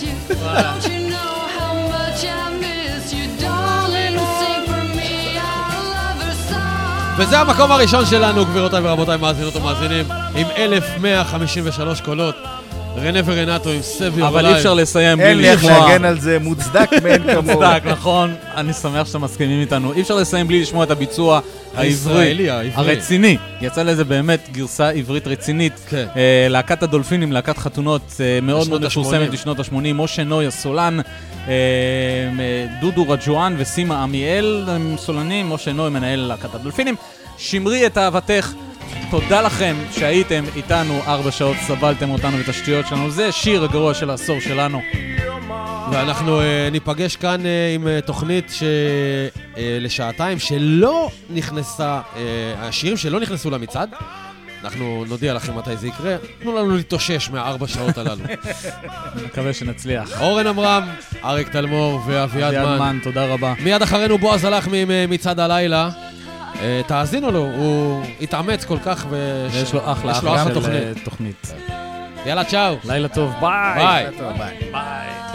[7.17, 10.05] וזה המקום הראשון שלנו, גבירותיי ורבותיי, מאזינות ומאזינים,
[10.35, 12.35] עם 1,153 קולות.
[12.97, 15.89] רנה ורנטו עם סבי אבל אי אפשר לסיים בלי אין לי איך לשמוע...
[15.89, 17.43] להגן על זה, מוצדק מאין כמוהו.
[17.43, 18.35] מוצדק, נכון.
[18.55, 19.93] אני שמח שאתם מסכימים איתנו.
[19.93, 21.39] אי אפשר לסיים בלי לשמוע את הביצוע
[21.75, 22.49] העברי.
[22.73, 23.37] הרציני.
[23.61, 25.73] יצא לזה באמת גרסה עברית רצינית.
[25.89, 26.05] כן.
[26.15, 29.31] אה, להקת הדולפינים, להקת חתונות אה, מאוד מאוד מפורסמת.
[29.31, 29.73] בשנות ה-80.
[29.93, 30.99] משה נוי הסולן,
[31.47, 31.53] אה,
[32.81, 36.95] דודו רג'ואן וסימה עמיאל הם סולנים, משה נוי מנהל להקת הדולפינים.
[37.37, 38.53] שמרי את אהבתך.
[39.11, 43.11] תודה לכם שהייתם איתנו ארבע שעות, סבלתם אותנו ואת השטויות שלנו.
[43.11, 44.81] זה שיר הגרוע של העשור שלנו.
[45.91, 48.63] ואנחנו אה, ניפגש כאן אה, עם אה, תוכנית ש...
[49.57, 52.21] אה, לשעתיים שלא נכנסה, אה,
[52.57, 53.89] השירים שלא נכנסו למצעד.
[54.63, 56.15] אנחנו נודיע לכם מתי זה יקרה.
[56.41, 58.23] תנו לנו להתאושש מהארבע שעות הללו.
[59.25, 60.21] מקווה שנצליח.
[60.21, 60.89] אורן עמרם,
[61.23, 62.79] אריק תלמור ואביעד אביעד מן.
[62.79, 63.53] מן, תודה רבה.
[63.59, 65.89] מיד אחרינו בועז הלחמי עם מצעד הלילה.
[66.61, 69.47] אה, תאזינו לו, הוא התאמץ כל כך ו...
[69.53, 70.97] יש לו אחלה יש לו אחלה אחלה של תוכנית.
[70.97, 71.53] אה, תוכנית.
[72.25, 72.75] יאללה, צ'או.
[72.83, 73.33] לילה טוב.
[73.41, 73.75] ביי.
[73.75, 74.05] ביי.
[74.71, 75.28] ביי.